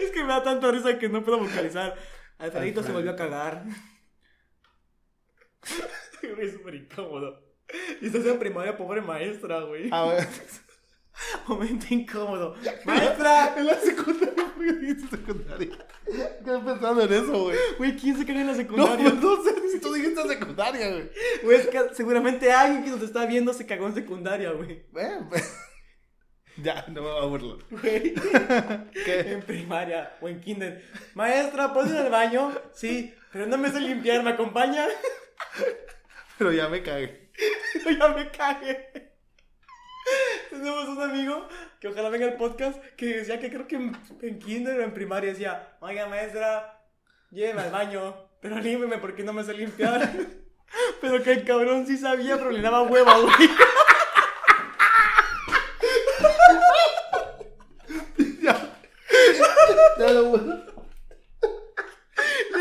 [0.00, 1.94] Es que me da tanta risa que no puedo vocalizar.
[2.38, 3.64] Alfredito se volvió a cagar.
[6.38, 7.42] Güey, es súper incómodo.
[8.00, 9.88] Y estás en primaria, pobre maestra, güey.
[9.90, 10.28] A ver.
[11.48, 12.54] Momento incómodo.
[12.84, 13.54] ¡Maestra!
[13.56, 15.86] En la secundaria, ¿por qué dijiste secundaria?
[16.06, 17.58] Quedé pensando en eso, güey.
[17.76, 19.10] Güey, ¿quién se caga en la No, secundaria?
[19.10, 21.10] pues no sé si tú dijiste secundaria, güey.
[21.42, 24.84] Güey, es que seguramente alguien que nos está viendo se cagó en secundaria, güey.
[24.92, 25.58] Pues.
[26.60, 27.58] Ya, no me voy a burlar.
[27.70, 28.14] Güey.
[29.04, 29.20] ¿Qué?
[29.32, 30.84] En primaria o en kinder.
[31.14, 32.52] Maestra, ¿puedo ir al baño?
[32.74, 34.86] Sí, pero no me sé limpiar, ¿me acompaña?
[36.38, 37.30] Pero ya me cagué.
[37.98, 39.12] ya me cagué.
[40.50, 41.48] Tenemos un amigo
[41.80, 44.94] que ojalá venga al podcast que decía que creo que en, en kinder o en
[44.94, 46.80] primaria decía, oiga maestra,
[47.30, 50.10] lléveme al baño, pero límpiame porque no me sé limpiar.
[51.00, 53.34] pero que el cabrón sí sabía, pero le daba hueva, güey.
[59.98, 60.04] Le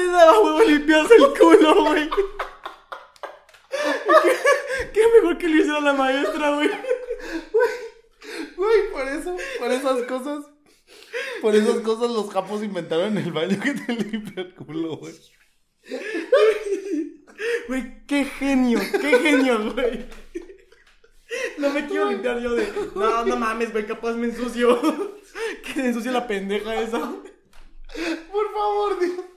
[0.07, 2.09] daba huevo limpiarse el culo, güey.
[4.97, 6.69] ¿Qué, mejor que lo hiciera la maestra, güey.
[8.55, 10.45] Güey, por eso, por esas cosas.
[11.39, 15.13] Por esas cosas los japos inventaron el baño que te limpia el culo, güey.
[17.67, 20.07] Güey, qué genio, qué genio, güey.
[21.59, 22.67] No me quiero limpiar yo de.
[22.95, 24.81] No, no mames, güey, capaz me ensucio.
[25.63, 26.99] Que me ensucia la pendeja esa.
[26.99, 29.36] Por favor, Dios.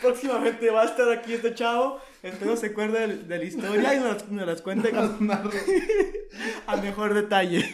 [0.00, 2.00] Próximamente va a estar aquí este chavo.
[2.22, 4.90] Espero se acuerde de, de la historia y nos, nos las cuente
[6.66, 7.64] a mejor detalle.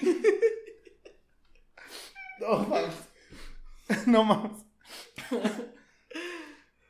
[2.41, 2.95] No mames.
[4.07, 4.53] No mames.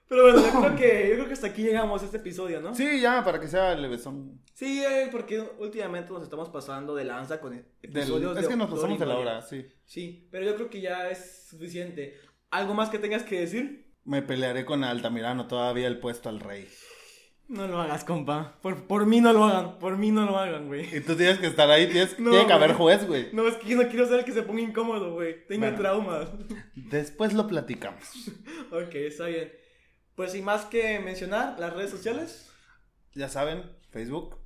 [0.09, 2.75] Pero bueno, yo creo que, yo creo que hasta aquí llegamos a este episodio, ¿no?
[2.75, 4.43] Sí, ya, para que sea levesón.
[4.53, 8.57] Sí, eh, porque últimamente nos estamos pasando de lanza con Del- episodios es de que
[8.57, 9.66] nos pasamos de la hora, sí.
[9.87, 12.20] Sí, pero yo creo que ya es suficiente.
[12.51, 13.91] ¿Algo más que tengas que decir?
[14.05, 16.68] Me pelearé con Altamirano todavía el puesto al rey.
[17.48, 18.59] No lo hagas, compa.
[18.62, 19.78] Por, por mí no lo hagan.
[19.78, 20.96] Por mí no lo hagan, güey.
[20.96, 23.28] Y tú tienes que estar ahí, tienes, No, tiene que haber juez, güey.
[23.32, 25.46] No, es que yo no quiero ser el que se ponga incómodo, güey.
[25.46, 25.76] Tengo Bueno.
[25.78, 26.28] traumas.
[26.74, 28.03] Después lo platicamos.
[28.72, 29.53] ok, está bien.
[30.14, 32.50] Pues sin más que mencionar, las redes sociales.
[33.14, 34.38] Ya saben, Facebook,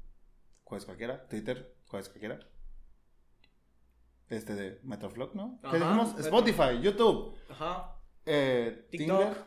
[0.64, 2.40] juez cualquiera, Twitter, juez cualquiera.
[4.28, 5.58] Este de Metroflog, ¿no?
[5.62, 6.08] ¿Qué Ajá, dijimos?
[6.16, 6.24] Metro.
[6.24, 7.95] Spotify, YouTube, Ajá.
[8.26, 9.18] Eh, TikTok.
[9.20, 9.44] Tinder.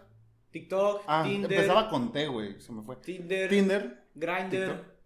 [0.52, 1.52] TikTok, Ah, Tinder.
[1.52, 2.96] empezaba con T, güey, se me fue.
[2.98, 3.50] Tinder.
[3.50, 4.08] Tinder.
[4.16, 4.98] Grindr.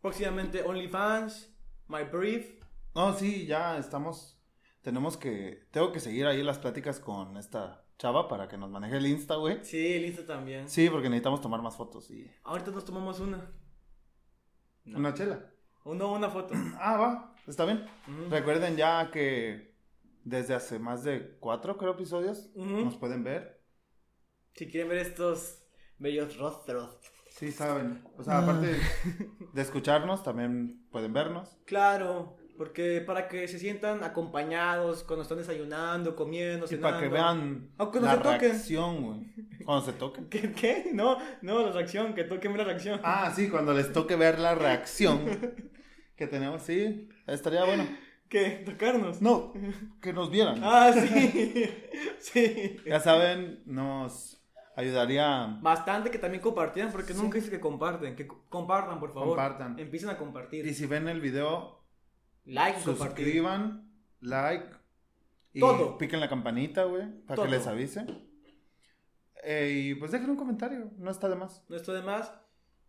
[0.00, 1.48] Próximamente OnlyFans.
[1.88, 2.60] My Brief.
[2.94, 4.38] No, sí, ya estamos.
[4.80, 5.68] Tenemos que.
[5.70, 9.36] Tengo que seguir ahí las pláticas con esta chava para que nos maneje el Insta,
[9.36, 9.64] güey.
[9.64, 10.68] Sí, listo también.
[10.68, 12.28] Sí, porque necesitamos tomar más fotos y.
[12.42, 13.52] Ahorita nos tomamos una.
[14.84, 14.98] No.
[14.98, 15.50] Una chela.
[15.84, 16.54] Uno, una foto.
[16.80, 17.86] Ah, va, está bien.
[18.28, 19.71] Recuerden ya que
[20.24, 22.84] desde hace más de cuatro, creo, episodios Ujú.
[22.84, 23.60] nos pueden ver.
[24.54, 25.64] Si quieren ver estos
[25.98, 26.98] bellos rostros.
[27.30, 28.04] Sí, saben.
[28.18, 28.76] O sea, aparte
[29.52, 31.56] de escucharnos, también pueden vernos.
[31.64, 36.88] Claro, porque para que se sientan acompañados cuando están desayunando, comiendo, Y cenando.
[36.90, 38.40] para que vean Aunque no la se toquen.
[38.40, 39.64] reacción, güey.
[39.64, 40.26] Cuando se toquen.
[40.30, 40.52] ¿Qué?
[40.52, 40.90] ¿Qué?
[40.92, 43.00] No, no, la reacción, que toquen la reacción.
[43.02, 45.24] Ah, sí, cuando les toque ver la reacción
[46.16, 47.86] que tenemos, sí, estaría bueno.
[48.32, 48.62] ¿Qué?
[48.64, 49.20] ¿Tocarnos?
[49.20, 49.52] No,
[50.00, 50.58] que nos vieran.
[50.64, 51.68] Ah, sí.
[52.18, 52.76] sí.
[52.86, 54.42] Ya saben, nos
[54.74, 55.58] ayudaría.
[55.60, 58.16] Bastante que también compartieran, porque nunca dice que comparten.
[58.16, 59.28] Que co- compartan, por favor.
[59.36, 59.78] Compartan.
[59.78, 60.66] Empiecen a compartir.
[60.66, 61.84] Y si ven el video,
[62.46, 63.26] like y compartir.
[63.26, 64.64] suscriban, like
[65.52, 65.98] y Todo.
[65.98, 67.44] piquen la campanita, güey, para Todo.
[67.44, 68.06] que les avise.
[69.44, 71.62] Eh, y pues dejen un comentario, no está de más.
[71.68, 72.32] No está de más.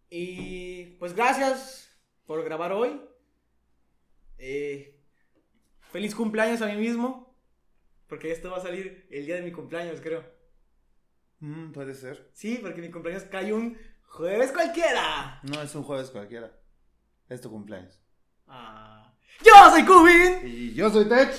[0.09, 1.93] Y pues gracias
[2.25, 3.01] por grabar hoy.
[4.37, 5.02] Eh,
[5.93, 7.33] feliz cumpleaños a mí mismo.
[8.09, 10.25] Porque esto va a salir el día de mi cumpleaños, creo.
[11.39, 12.29] Mm, puede ser.
[12.33, 13.77] Sí, porque mi cumpleaños cae un
[14.07, 15.39] jueves cualquiera.
[15.43, 16.51] No es un jueves cualquiera.
[17.29, 18.01] Es tu cumpleaños.
[18.47, 19.13] Ah.
[19.43, 20.41] Yo soy Cubin.
[20.43, 21.31] Y yo soy Tech.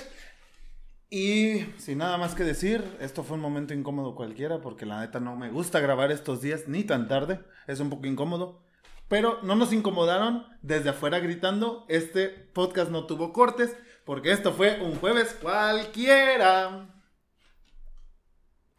[1.10, 5.20] Y sin nada más que decir, esto fue un momento incómodo cualquiera porque la neta
[5.20, 7.40] no me gusta grabar estos días ni tan tarde.
[7.66, 8.62] Es un poco incómodo.
[9.08, 11.84] Pero no nos incomodaron desde afuera gritando.
[11.88, 16.86] Este podcast no tuvo cortes porque esto fue un jueves cualquiera.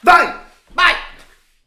[0.03, 0.44] ¡Bye!